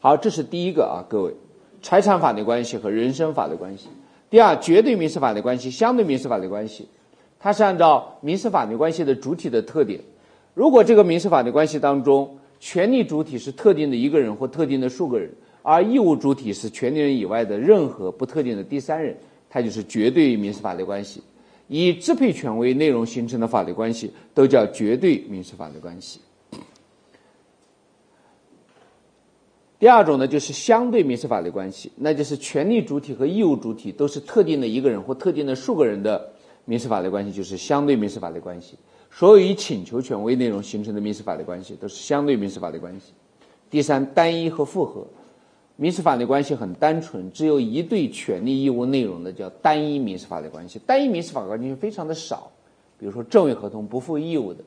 [0.00, 1.34] 好，这是第一个啊，各位，
[1.82, 3.88] 财产法律关系和人身法律关系。
[4.30, 6.86] 第二，绝对民事法律关系、相对民事法律关系，
[7.40, 10.00] 它是按照民事法律关系的主体的特点。
[10.54, 15.28] 如果这个民事法律关系当中，权利主体是特定的一个人或特定的数个人，
[15.62, 19.16] 而义务主体是权利人以外的任何不特定的第三人，
[19.50, 21.20] 它就是绝对民事法律关系。
[21.66, 26.20] 以支配权为内容形成的法律关系都叫绝对民事法律关系。
[29.78, 36.30] 第二种呢，就是相对民事法律关系，那就是权利主体和义务主体都是特定的一个人或特定的数个人的
[36.64, 38.76] 民事法律关系，就是相对民事法律关系。
[39.10, 43.12] 所有以请求权为内容形成的民事法律关系都是相对民事法律关系。
[43.70, 45.06] 第三，单一和复合。
[45.76, 50.80] 民事法律关系很单纯，只有一对权利义务内容的叫单一民事法律关系。
[50.84, 52.50] 单一民事法律关系非常的少，
[52.98, 54.64] 比如说赠与合同不负义务的，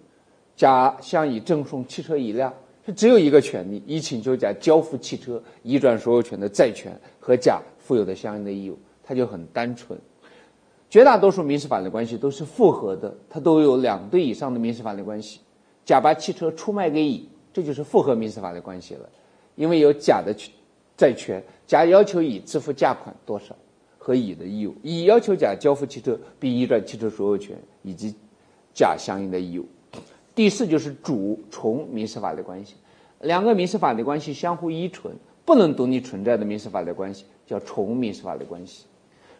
[0.55, 2.53] 甲向乙赠送汽车一辆，
[2.86, 9.99] 是只有一个权利，乙请求甲交付汽车，移转所有权的债权和甲负有的相应的义务，它就很单纯。
[10.89, 15.39] 绝大多数民事法律关系都是复合的，它都有两对以上的民事法律关系。
[15.86, 19.07] 甲把汽车出卖给乙，这就是复合民事法律关系了，
[19.55, 20.36] 因为有甲的
[20.97, 23.55] 债权，甲要求乙支付价款多少
[23.97, 28.13] 和乙的义务，乙要求甲交付汽车并移转汽车所有权以及
[28.73, 29.67] 甲相应的义务。
[30.41, 32.73] 第四就是主从民事法律关系，
[33.19, 35.13] 两个民事法律关系相互依存，
[35.45, 38.87] 不能独立存在的民事法律关系叫从民事法律关系。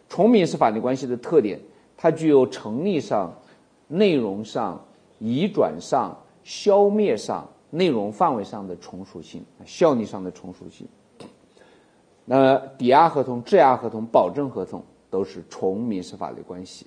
[0.08, 1.58] 从民事法律关系的特点，
[1.96, 3.36] 它具有成立上、
[3.88, 4.80] 内容上、
[5.18, 10.86] 移转上、消灭上、内容范围上的从属性，效力上的从属性。
[12.24, 14.80] 那抵押合同、质押合同、保证合同
[15.10, 16.86] 都是从民事法律关系。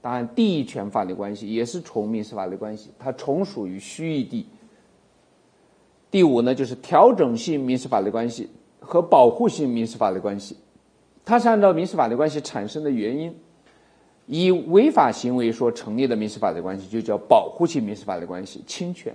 [0.00, 4.46] 当然，地役权法律关系也是从民事法律关系，它从属于虚域地。
[6.10, 10.56] 第五呢，就是调整性民事法律关系和保护性民事法律关系，
[11.24, 13.34] 它是按照民事法律关系产生的原因，
[14.26, 19.12] 以违法行为所成立的民事法律关系就叫保护性民事法律关系，侵权、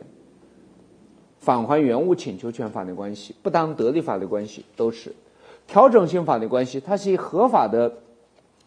[1.40, 5.16] 返还原物请求权法律关系、不当得利法律关系都是。
[5.66, 7.92] 调整性法律关系，它是以合法的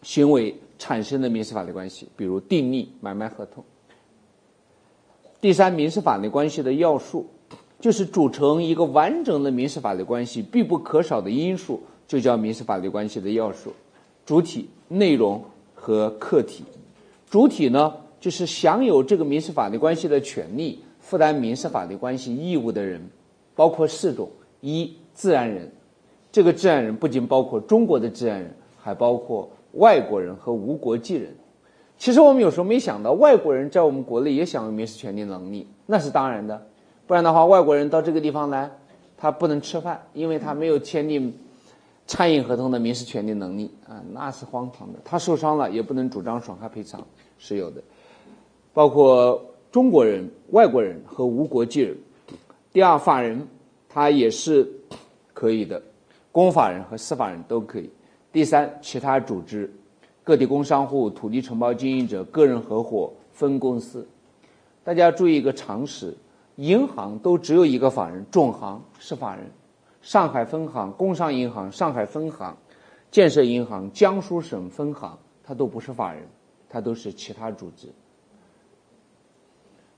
[0.01, 3.63] 行为产生的民事法律关系，比如订立买卖合同。
[5.41, 7.27] 第三，民事法律关系的要素，
[7.79, 13.71] 就是组成一个完整的民事法律关系必不可少的因素，就叫民事法律关系的要素。
[14.25, 15.43] 主体、内容
[15.75, 16.63] 和客体。
[17.29, 22.99] 主体呢，就是享有这个民事法律关系的权利、负担民事法律关系义务的人，
[23.55, 24.27] 包括四种：
[24.61, 25.71] 一、自然人，
[26.31, 28.51] 这个自然人不仅包括中国的自然人，
[28.81, 31.35] 还包括外国人和无国籍人。
[31.97, 36.61] 其实我们有时候没想到，外国人在我们国内也享有民事权利能力，那是当然的。
[37.07, 38.69] 不然的话，外国人到这个地方来，
[39.17, 41.33] 他不能吃饭，因为他没有签订
[42.05, 44.99] 餐饮合同的民事权利能力啊，那是荒唐的。
[45.05, 47.01] 他受伤了也不能主张损害赔偿，
[47.37, 47.81] 是有的。
[48.73, 51.95] 包括中国人、外国人和无国籍人。
[52.73, 53.47] 第二，法人
[53.87, 54.69] 他也是
[55.33, 55.81] 可以的，
[56.31, 57.89] 公法人和私法人都可以。
[58.35, 59.73] 第三，其他组织。
[60.21, 64.05] 个体工商户、土地承包经营者、个人合伙、分公司，
[64.83, 66.13] 大家注意一个常识：
[66.57, 69.49] 银行都只有一个法人，总行是法人。
[70.01, 72.57] 上海分行、工商银行、上海分行、
[73.09, 76.27] 建设银行、江苏省分行，它都不是法人，
[76.67, 77.87] 它都是其他组织，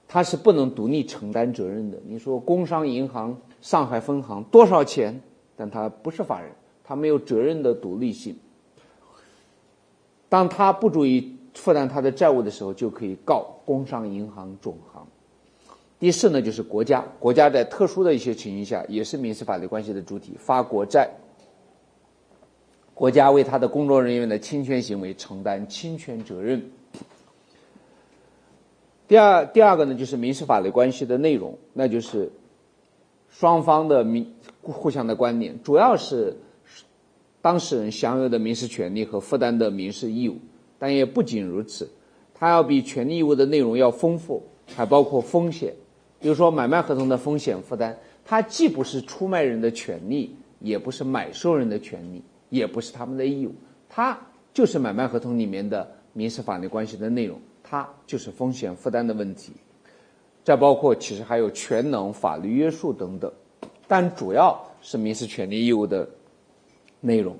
[0.07, 1.97] 它是不能独立承担责任的。
[2.05, 5.19] 你说工商银行上海分行多少钱？
[5.55, 6.51] 但它不是法人，
[6.87, 8.37] 他没有责任的独立性。
[10.29, 15.05] 当他不足以负担他的债务的时候，就可以告工商银行总行。
[15.99, 21.09] 第四呢，就是国家，国家在特殊的一些情形下也是民事法律关系的主体，发国债，
[22.93, 26.71] 国家为他的工作人员的侵权行为承担侵权责任。
[29.07, 32.31] 第二，第二个呢，就是民事法律关系的内容，那就是
[33.29, 36.35] 双方的民互相的观点，主要是。
[37.47, 40.35] 当事人享有的民事权利和负担的民事义务，
[40.77, 41.89] 但也不仅如此，
[42.33, 44.43] 它要比权利义务的内容要丰富，
[44.75, 45.73] 还包括风险。
[46.19, 53.55] 比如说买卖合同的风险负担，它既不是出卖人的权利，也不是买受人的权利，也不是他们的义务，
[53.87, 54.19] 它
[54.53, 59.53] 就是买卖合同里面的民事法律关系的内容，它就是风险负担的问题。
[60.43, 63.31] 再包括其实还有全能、法律约束等等，
[63.87, 66.05] 但主要是民事权利义务的。
[67.01, 67.37] 内容，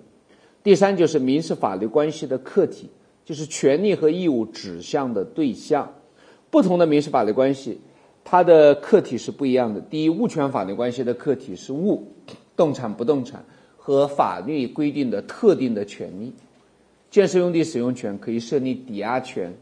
[0.64, 2.90] 第三就是民事法律关系的客体，
[3.26, 5.94] 就是权利和义务指向的对象。
[6.50, 7.80] 不同的民事法律关系，
[8.24, 9.82] 它的客体是不一样的。
[9.82, 12.08] 第一，物权法律关系的客体是物，
[12.56, 13.44] 动产、不动产
[13.76, 16.34] 和法律规定的特定的权利。
[17.10, 19.54] 建设用地使用权可以设立抵押权，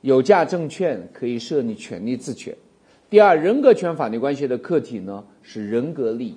[0.00, 2.56] 有价证券可以设立权利自权。
[3.08, 6.36] 第二，人格权法律关系的客体呢是人格利。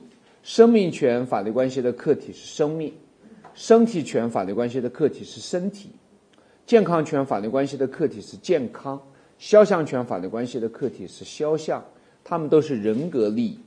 [0.49, 2.91] 生命权法律关系的客体是生命，
[3.53, 5.91] 身体权法律关系的客体是身体，
[6.65, 8.99] 健康权法律关系的客体是健康，
[9.37, 11.85] 肖像权法律关系的客体是肖像，
[12.23, 13.59] 他们都是人格利益。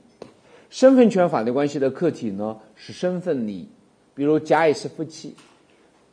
[0.69, 3.69] 身份权法律关系的客体呢是身份利益，
[4.13, 5.33] 比如甲乙是夫妻，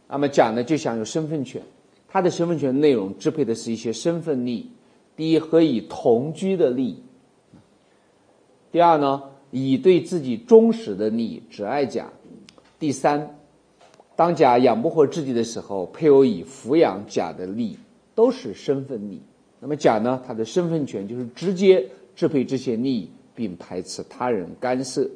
[0.07, 1.61] 那么甲呢就享有身份权，
[2.07, 4.71] 他的身份权内容支配的是一些身份利益。
[5.17, 7.03] 第一，和以同居的利益；
[8.71, 9.25] 第二呢？
[9.51, 12.10] 以对自己忠实的利益，只爱甲。
[12.78, 13.39] 第三，
[14.16, 17.78] 当甲养不活自己的时候，配偶以抚养甲的利益，
[18.14, 19.22] 都是身份利益。
[19.59, 20.22] 那么甲呢？
[20.27, 21.86] 他的身份权就是直接
[22.16, 25.10] 支配这些利益，并排斥他人干涉。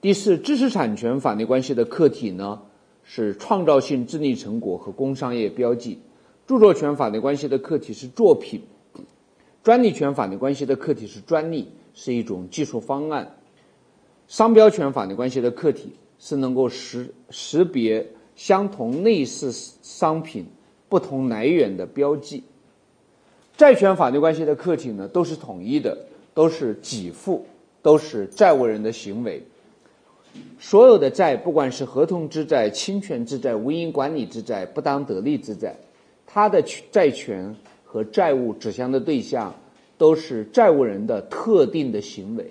[0.00, 2.60] 第四，知识产权法律关系的客体呢，
[3.02, 5.98] 是创造性智力成果和工商业标记。
[6.46, 8.60] 著作权法律关系的客体是作品。
[9.62, 11.68] 专利权法律关系的客体是专利。
[11.94, 13.36] 是一种技术方案，
[14.28, 20.44] 商标权法律关系的客体是能够识识别相同类似商品
[20.88, 22.42] 不同来源的标记。
[23.56, 25.96] 债权法律关系的客体呢，都是统一的，
[26.34, 27.46] 都是给付，
[27.80, 29.40] 都是债务人的行为。
[30.58, 35.76] 所有的债，不管是合同之债、侵权之债、无因管理之债、不当得利之债，
[36.26, 36.60] 它的
[36.90, 37.54] 债权
[37.84, 39.54] 和债务指向的对象。
[39.96, 42.50] 都是债务人的特定的行为，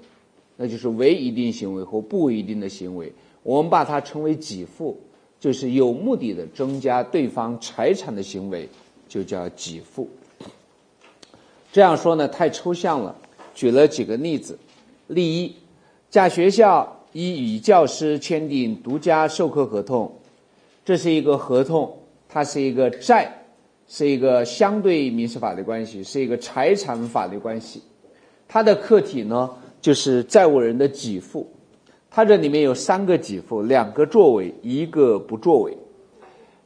[0.56, 3.12] 那就是为一定行为或不一定的行为。
[3.44, 4.98] 我们把它称为给付，
[5.40, 8.70] 就是有目的的增加对方财产的行为，
[9.10, 10.08] 就叫给付。
[11.72, 13.16] 这样说呢太抽象了，
[13.54, 14.58] 举了几个例子。
[15.08, 15.56] 例一，
[16.10, 20.10] 甲学校已与教师签订独家授课合同，
[20.86, 21.98] 这是一个合同，
[22.30, 23.43] 它是一个债，
[23.96, 27.80] 是一个相对民事法律关系，是一个财产法律关系。
[28.48, 29.48] 它的客体呢，
[29.82, 31.48] 就是债务人的给付。
[32.10, 35.78] 它这里面有三个给付，两个作为，一个不作为。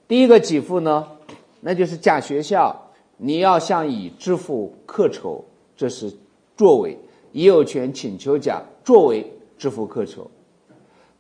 [0.08, 1.06] 第一个给付呢，
[1.60, 5.44] 那就是甲学校你要向乙支付课酬，
[5.76, 6.10] 这是
[6.56, 6.98] 作为，
[7.34, 10.32] 乙有权请求甲作为支付课酬。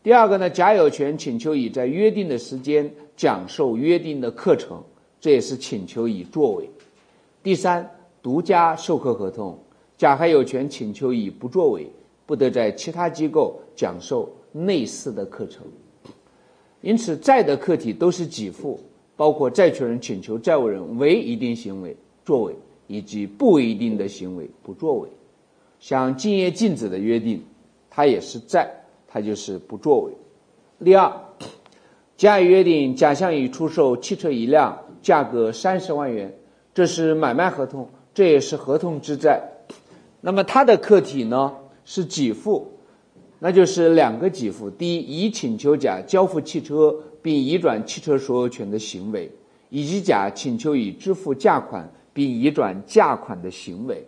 [0.01, 4.81] 第二个呢，甲有权请求乙在约定的时间讲授约定的课程，
[5.19, 6.69] 这也是请求乙作为。
[7.43, 7.89] 第三，
[8.21, 9.57] 独家授课合同，
[9.97, 11.89] 甲还有权请求乙不作为，
[12.25, 15.63] 不得在其他机构讲授类似的课程。
[16.81, 18.79] 因此，债的客体都是给付，
[19.15, 22.55] 包括债权人请求债务人为一定行为作为，
[22.87, 25.09] 以及不一定的行为不作为。
[25.79, 27.43] 像竞业禁止的约定，
[27.89, 28.71] 它也是债。
[29.09, 30.11] 它就是不作为。
[30.83, 31.11] 第二，
[32.17, 34.77] 甲乙约定甲向乙出售汽车一辆，
[35.07, 36.37] 价格三十万元，
[36.73, 39.41] 这是买卖合同，这也是合同之债。
[40.19, 41.55] 那么它的客体呢
[41.85, 42.69] 是给付，
[43.39, 49.31] 那就是两个给付：第一，乙请求甲交付汽车并移转汽车所有权的行为，
[49.69, 54.05] 以及甲请求乙支付价款并移转价款的行为，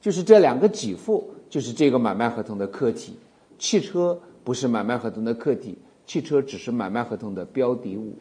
[0.00, 3.16] 就是这两个给付，就是这个买卖合同的客体。
[3.56, 4.18] 汽车。
[4.42, 8.14] 不是买卖合同的客体，汽车只是买卖合同的标的物。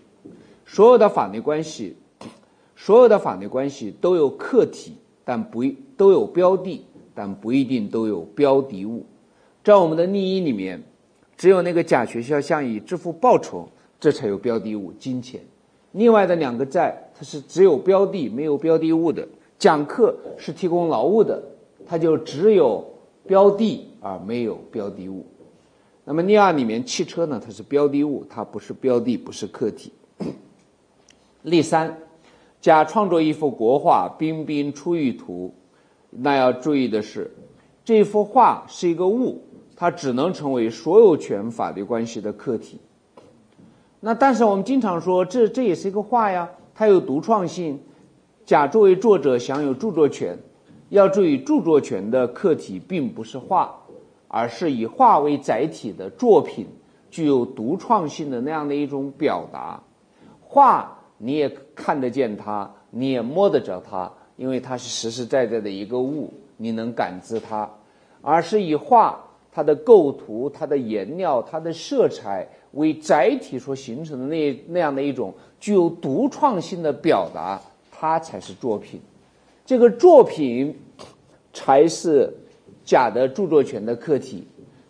[0.66, 1.96] 所有的法律关系，
[2.82, 4.94] 所有的法律关系都有客体，
[5.26, 5.66] 但不
[5.98, 6.82] 都有标的，
[7.14, 9.06] 但不一定都有标的物。
[9.66, 10.82] 在我们的利益里面，
[11.36, 13.68] 只有那个甲学校向乙支付报酬，
[14.00, 15.42] 这才有标的物金钱。
[15.92, 19.28] 另外的两个债，它是只有标的没有标的物的。
[19.60, 21.44] 讲课是提供劳务的，
[21.86, 22.82] 它就只有
[23.28, 25.26] 标的而没有标的物。
[26.06, 29.92] 那么，例二里面汽车呢，它是标的物，它不是标的，不是客体。
[31.44, 31.96] 例三，
[32.62, 35.54] 甲创作一幅国画《彬彬出浴图》，
[36.10, 37.32] 那要注意的是，
[37.86, 39.42] 这幅画是一个物，
[39.76, 42.80] 它只能成为所有权法律关系的客体。
[44.00, 47.80] 那但是我们经常说，这这也是一个画呀，它有独创性，
[48.46, 50.38] 甲作为作者享有著作权。
[50.90, 53.76] 要注意，著作权的客体并不是画。
[54.32, 56.68] 而是以画为载体的作品，
[57.10, 59.82] 具有独创性的那样的一种表达。
[60.40, 61.50] 画你也
[61.82, 67.70] 看得见它，你也摸得着它，因为它是实实在在的一个物，你能感知它。
[68.22, 69.18] 而是以画
[69.50, 79.00] 它的构图、它的颜料、它的色彩为载体所形成的那那样的一种具有独创性的表达，它才是作品。
[79.66, 80.78] 这个作品
[81.54, 82.30] 才是。
[82.86, 84.48] 甲的著作权的客体，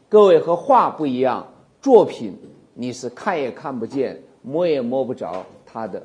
[0.07, 1.45] 各位和画不一样，
[1.81, 2.33] 作品
[2.73, 6.01] 你是看也看不见，摸也摸不着它的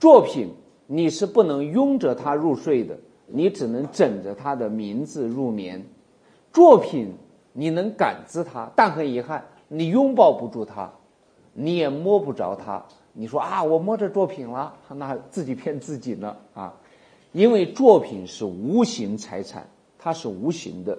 [0.00, 0.52] 作品，
[0.86, 2.96] 你是不能拥着它入睡的，
[3.26, 5.84] 你只能枕着它的名字入眠。
[6.52, 7.12] 作品
[7.52, 10.90] 你能感知它，但很遗憾，你拥抱不住它，
[11.52, 12.84] 你也摸不着它。
[13.12, 16.72] 你说啊，我摸着作品了，那自己骗自己呢啊！
[17.32, 19.68] 因为作品是无形财产，
[19.98, 20.96] 它是无形的。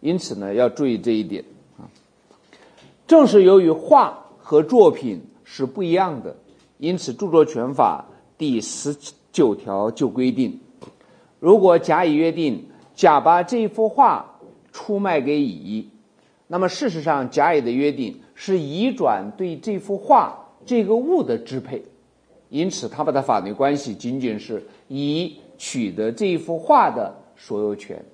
[0.00, 1.44] 因此呢，要注意这一点
[1.76, 1.84] 啊。
[3.06, 6.34] 正是由于画和作品是不一样的，
[6.78, 8.06] 因此著作权法
[8.42, 8.96] 第十
[9.30, 10.58] 九条就规定：
[11.38, 14.40] 如果甲乙约定，甲把这幅画
[14.72, 15.88] 出卖给乙，
[16.48, 20.36] 那么事实上甲乙的约定是乙转对这幅画
[20.66, 21.84] 这个物的支配，
[22.48, 28.04] 因此他们的法律关系仅仅是乙取得这一幅画的所有权，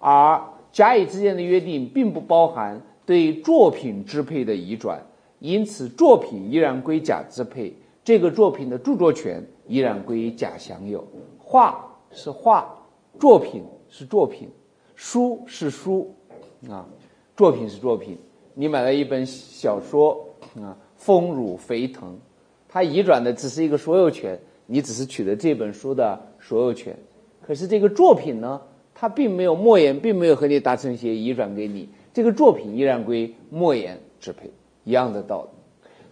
[0.00, 0.42] 而。
[0.72, 5.00] 甲乙之间的约定并不包含对作品支配的移转，
[5.38, 7.72] 因此作品依然归甲支配，
[8.08, 11.06] 这个作品的著作权依然归甲享有。
[11.36, 12.74] 画是画，
[13.20, 14.48] 作品是作品，
[14.94, 16.10] 书是书，
[16.70, 16.88] 啊，
[17.36, 18.16] 作品是作品。
[18.54, 20.26] 你买了一本小说
[20.58, 22.18] 啊，丰乳肥腾，
[22.66, 26.96] 它移转的只是一个所有权，你只是取得这本书的所有权，
[27.42, 28.58] 可是这个作品呢？
[28.94, 34.50] 他并没有莫言，并没有和你达成协议移转给你，这个作品依然归莫言支配，
[34.84, 35.50] 一样的道理。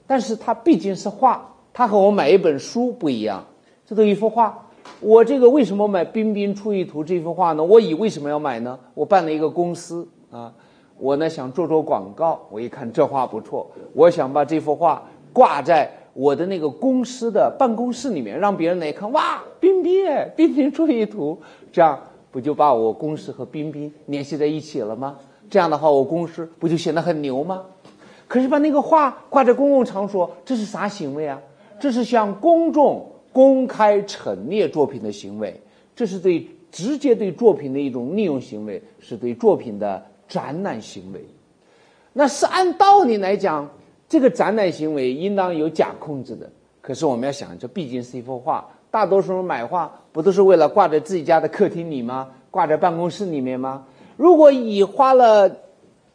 [0.07, 3.45] 但是它毕竟是画，它和我买一本书不一样。
[3.85, 4.67] 这都一幅画，
[4.99, 7.63] 我这个为什么买《彬彬出狱图》这幅画呢？
[7.63, 8.79] 我乙为什么要买呢？
[8.95, 10.51] 我办了一个公司啊，
[10.97, 15.03] 我呢想做做广告，我一看这画不错，我想把这幅画
[15.35, 21.39] 挂在我的那个公司的办公室里面，让别人来看，哇，彬彬，彬彬出狱图，
[21.71, 22.01] 这样。
[22.29, 25.17] 不就把我公司和彬彬联系在一起了吗？
[25.49, 27.63] 这样的话，我公司不就显得很牛吗？
[28.29, 31.41] 可是把那个画挂在公共场所，这是啥行为啊？
[31.79, 35.61] 这是向公众公开陈列作品的行为，
[35.95, 41.25] 这是对直接对作品的一种利用行为，是对作品的展览行为。
[42.13, 43.69] 那是按道理来讲，
[44.09, 46.51] 这个展览行为应当有假控制的。
[46.81, 52.29] 可是我们要想，这毕竟是一幅画，大多数人买画不都是为了挂在自己家的客厅里吗？
[52.51, 53.85] 挂在办公室里面吗？
[54.17, 55.55] 如果乙花了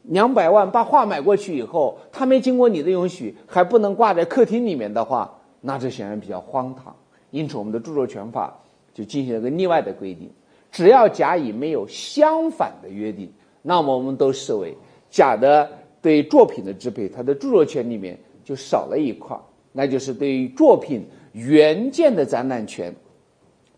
[0.03, 6.93] 两百万把画买过去以后，他没经过你的允许，还不能挂在客厅里面的话，那这显然比较荒唐。
[7.29, 8.53] 因此，我们的著作权法
[8.93, 10.29] 就进行了个例外的规定：
[10.71, 13.31] 只要甲乙没有相反的约定，
[13.61, 14.75] 那么我们都视为
[15.09, 15.69] 甲的。
[16.03, 19.39] 对作品的支配，他的著作权里面就少了一块，
[19.71, 22.91] 那就是对于作品原件的展览权，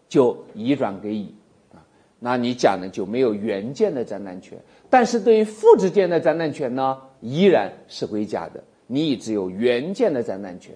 [0.07, 1.35] 就移转给乙
[1.73, 1.83] 啊。
[2.19, 4.57] 那你讲呢就没有原件的展览权，
[4.89, 10.73] 但是对于复制件的展览权呢，依然是归甲的，你乙只有原件的展览权。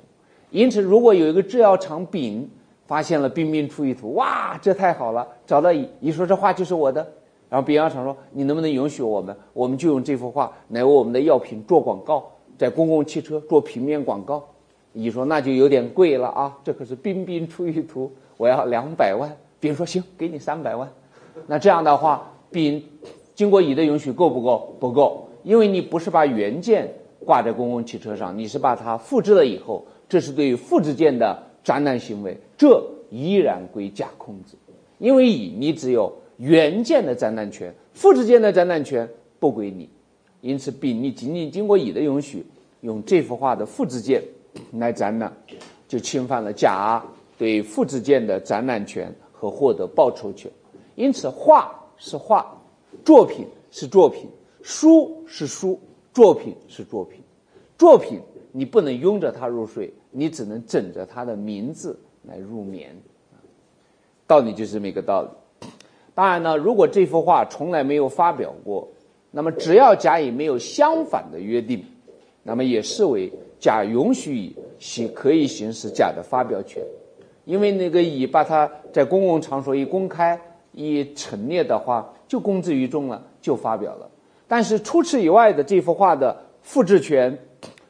[0.49, 2.49] 因此，如果有一个制药厂丙
[2.85, 7.05] 发现了冰冰出一图，哇，这太好了，找到乙，乙说这画就是我的。
[7.49, 14.43] 然后，丙药厂说：“你能不能允许我们，我们就用这幅画来为我们的药品做广告，在公共汽车做平面广告？”
[14.93, 19.29] 乙说：“那就有点贵了啊，这可是彬彬出一图，我要两百万。”
[19.59, 20.89] 丙说：“行，给你三百万。”
[21.47, 22.83] 那这样的话，丙
[23.33, 24.75] 经过乙的允许够不够？
[24.79, 26.91] 不够，因为你不是把原件
[27.25, 34.55] 挂在公共汽车上，你是把它复制了以后，这是对于复制件的展览行为，这依然归甲控制，
[34.97, 36.13] 因为乙你只有。
[36.39, 39.09] 原件的展览权，复制件的展览权
[39.39, 39.89] 不归你，
[40.41, 42.45] 因此丙你仅仅经过乙的允许，
[42.81, 44.21] 用这幅画的复制件
[44.73, 45.35] 来展览，
[45.88, 47.03] 就侵犯了甲
[47.39, 50.51] 对复制件的展览权和获得报酬权。
[50.93, 52.55] 因此，画是画，
[53.03, 54.29] 作品是作品，
[54.61, 55.79] 书是书，
[56.13, 57.19] 作品是作品。
[57.79, 58.19] 作品
[58.51, 62.89] 你不能拥着它入睡，你只能枕着它的名字来入眠。
[64.26, 65.69] 道理就是这么一个道理。
[66.15, 68.88] 当然呢，如果这幅画从来没有发表过，
[69.30, 71.85] 那么只要甲乙没有相反的约定，
[72.41, 76.84] 那么也视为甲允许乙行可以行使甲的发表权，
[77.45, 80.39] 因为那个乙把它在公共场所一公开
[80.72, 84.10] 一陈列的话，就公之于众了，就发表了。
[84.48, 87.38] 但是除此以外的这幅画的复制权、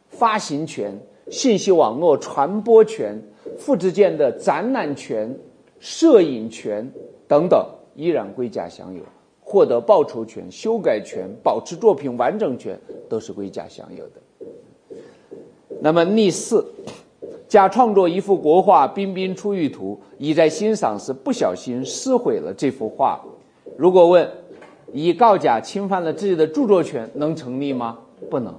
[0.10, 1.00] 发行权、
[1.30, 3.22] 信息网络传播权、
[3.58, 5.38] 复制件的展览权、
[5.80, 6.92] 摄影权
[7.28, 7.66] 等等。
[7.96, 9.02] 依然归甲享有，
[9.42, 12.80] 获得报酬权、修改权、保持作品完整权
[13.10, 14.98] 都是归甲享有的。
[15.82, 16.64] 那么例四，
[17.48, 23.20] 甲创作一幅国画《彬彬出浴图》，乙在欣赏时不小心撕毁了这幅画。
[23.76, 24.30] 如果问
[24.94, 27.98] 乙告甲侵犯了自己的著作权，能成立吗？
[28.30, 28.54] 不能。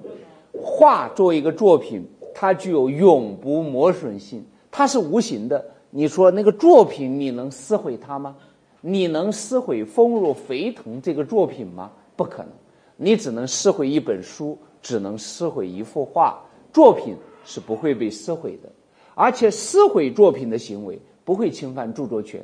[0.61, 2.05] 画作为一个作品，
[2.41, 5.73] 它具有永不磨损性，它是无形的。
[5.91, 8.37] 你说那个作品，你能撕毁它吗？
[8.81, 11.91] 你能撕毁丰若肥腾这个作品吗？
[12.15, 12.53] 不可能，
[12.97, 16.41] 你只能撕毁一本书，只能撕毁一幅画，
[16.73, 18.71] 作品是不会被撕毁的。
[19.17, 22.41] 而且撕毁作品的行为不会侵犯著作权，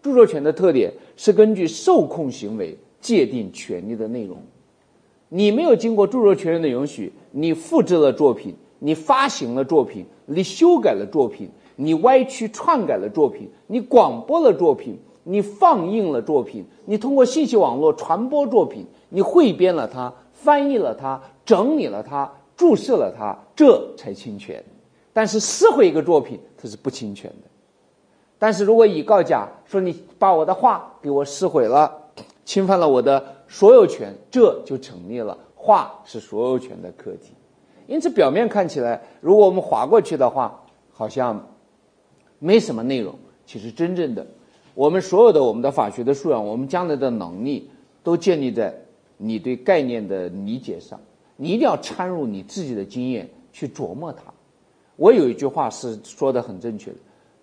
[0.00, 4.38] 著作权的特点是根据受控行为界定权利的内容。
[5.28, 14.98] 你没有经过著作权人的允许，你复制了作品，你发行了作品，你修改了作品，你歪曲篡改了作品，你广播了作品。
[15.26, 24.62] 你放映了作品，你通过信息网络传播作品，你汇编了它，翻译了它，整理了它，注释了它，这才侵权。
[25.14, 27.48] 但是撕毁一个作品，它是不侵权的。
[28.38, 31.90] 但是如果乙告甲说你把我的画给我撕毁了，
[32.44, 35.38] 侵犯了我的所有权，这就成立了。
[35.54, 37.32] 画是所有权的客体。
[37.86, 41.48] 因此，表面看起来，如果我们划过去的话，好像
[42.38, 43.14] 没什么内容。
[43.46, 44.26] 其实真正的。
[44.74, 47.70] 我们所有的我们的法学的素养，我们将来的能力，
[48.02, 48.74] 都建立在
[49.16, 50.98] 你对概念的理解上。
[51.36, 54.32] 你一定要掺入你自己的经验去琢磨它。
[54.96, 56.96] 我有一句话是说的很正确的，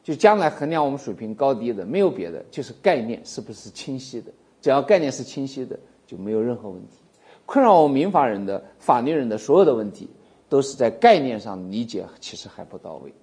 [0.03, 4.31] 就将来衡量我们水平高低的，没有别的，就是概念是不是清晰的。
[4.61, 5.77] 只要概念是清晰的，
[6.07, 6.97] 就没有任何问题。
[7.45, 10.09] 困扰我们民法人的法律人的所有的问题，
[10.51, 13.13] 都是在概念上理解其实还不到位。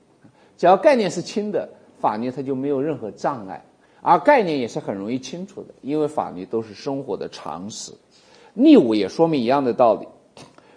[0.57, 1.69] 只要概念是清的，
[2.01, 3.63] 法律它就没有任何障碍。
[4.01, 7.93] 而概念也是很容易清楚的，因为法律都是生活的常识。
[8.55, 10.09] 例五也说明一样的道理：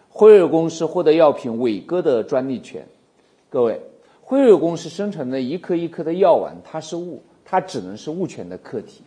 [0.10, 2.86] 辉瑞公司获得药品伟哥的专利权。
[3.50, 3.80] 各位，
[4.22, 9.04] 辉瑞公司生产的一颗一颗的药丸，它是物，它只能是物权的客体。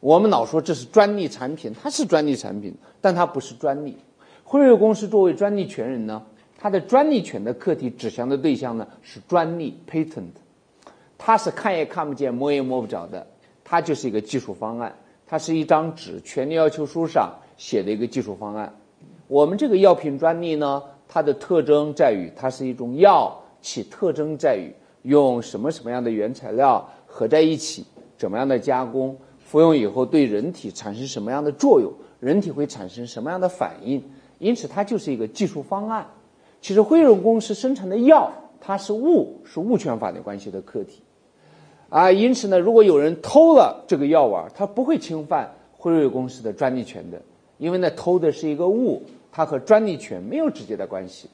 [0.00, 3.96] 我们老说这是专利产品，它是专利产品，但它不是专利。
[4.44, 6.22] 辉瑞公司作为专利权人呢，
[6.60, 10.24] 它的专利权的课题指向的对象呢是专利 （patent），
[11.16, 13.24] 它是看也看不见、摸也摸不着的，
[13.62, 14.92] 它就是一个技术方案，
[15.24, 18.74] 它是一张纸权利要求书上写的一个技术方案。
[19.28, 27.86] 我们这个药品专利呢，它的特征在于它是一种药，其特征在于用什么什么样的原材料合在一起，
[28.16, 34.02] 怎么样的加工，服用以后对人体产生什么样的作用，人体会产生什么样的反应，
[34.40, 36.04] 因此它就是一个技术方案。
[36.60, 38.30] 其实辉瑞公司生产的药，
[38.60, 41.00] 它是物，是物权法律关系的客体，
[41.88, 47.22] 啊，因此呢，如果有人偷了这个药丸，他不会侵犯辉瑞公司的专利权的，
[47.58, 51.28] 因为呢，偷的是一个物，它和专利权没有直接的关系。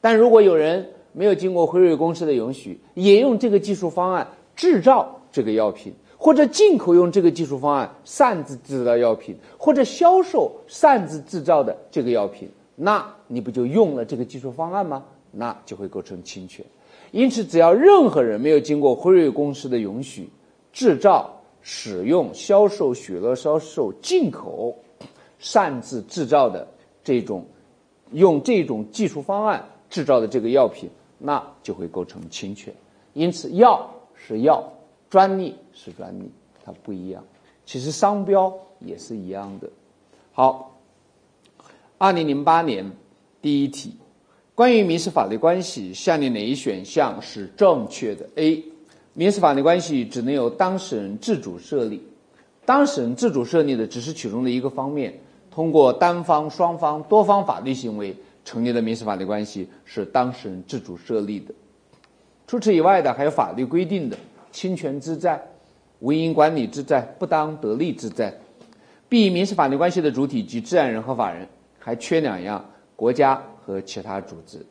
[0.00, 12.48] 但如果有人没有经过辉瑞公司的允许，也用这个技术方案制造这个药品，或者进口用这个技术方案擅自制造药品，或者销售擅自制造的这个药品。
[12.74, 15.04] 那你不就用了这个技术方案吗？
[15.30, 16.64] 那就会构成侵权。
[17.10, 20.28] 因此，只要任何人没有经过辉瑞公司的允许，
[20.72, 21.30] 制造、
[21.60, 24.74] 使用、销售、许诺销售、进口、
[25.38, 26.66] 擅自制造的
[27.04, 27.44] 这种
[28.12, 30.88] 用这种技术方案制造的这个药品，
[31.18, 32.74] 那就会构成侵权。
[33.12, 34.64] 因此，药是药，
[35.10, 36.30] 专利是专利，
[36.64, 37.22] 它不一样。
[37.66, 39.68] 其实，商标也是一样的。
[40.32, 40.71] 好。
[42.02, 42.90] 二零零八年
[43.40, 43.94] 第一题，
[44.56, 48.64] 关于民事法律关系，下列哪一选项是正确的？A.
[49.14, 52.02] 民事法律关系只能由当事人自主设立，
[52.64, 55.16] 当事人自主设立的只是其中的一个方面。
[55.48, 61.54] 通过单方、双方、多方法律行为成立的民事法律关系是当事人自主设立的。
[62.48, 64.16] 除此以外的还有法律规定的
[64.50, 65.40] 侵权之债、
[66.00, 68.34] 无因管理之债、不当得利之债。
[69.08, 69.30] B.
[69.30, 71.46] 民事法律关系的主体及自然人和法人。
[71.84, 72.64] 还缺两样：
[72.94, 74.64] 国家和其他组织。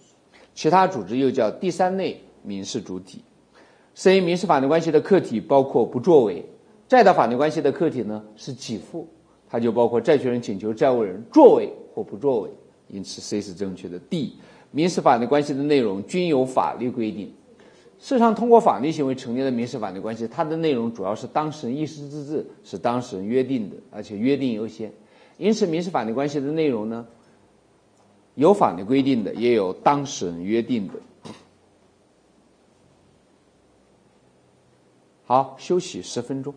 [0.55, 3.21] 其他组织又叫第三类民事主体。
[3.93, 6.41] C 民事法律关系的客体包括不作为；
[6.87, 9.05] 债的法律关系的客体呢是给付，
[9.49, 12.49] 它就包括债权人请求债务人作为或不作为。
[12.87, 13.99] 因此，C 是正确的。
[13.99, 14.37] D
[14.71, 17.33] 民事法律关系的内容均有法律规定。
[17.99, 24.91] 事实上，通过法律行为成立的民事法律关系，它的内容主要是当事人意思自治，是当事人约定的，而且约定优先。
[25.41, 27.03] 因此民事法律关系的内容呢
[28.35, 30.93] 有法律规定的也有当事人约定的。
[35.25, 36.53] 好休息十分钟。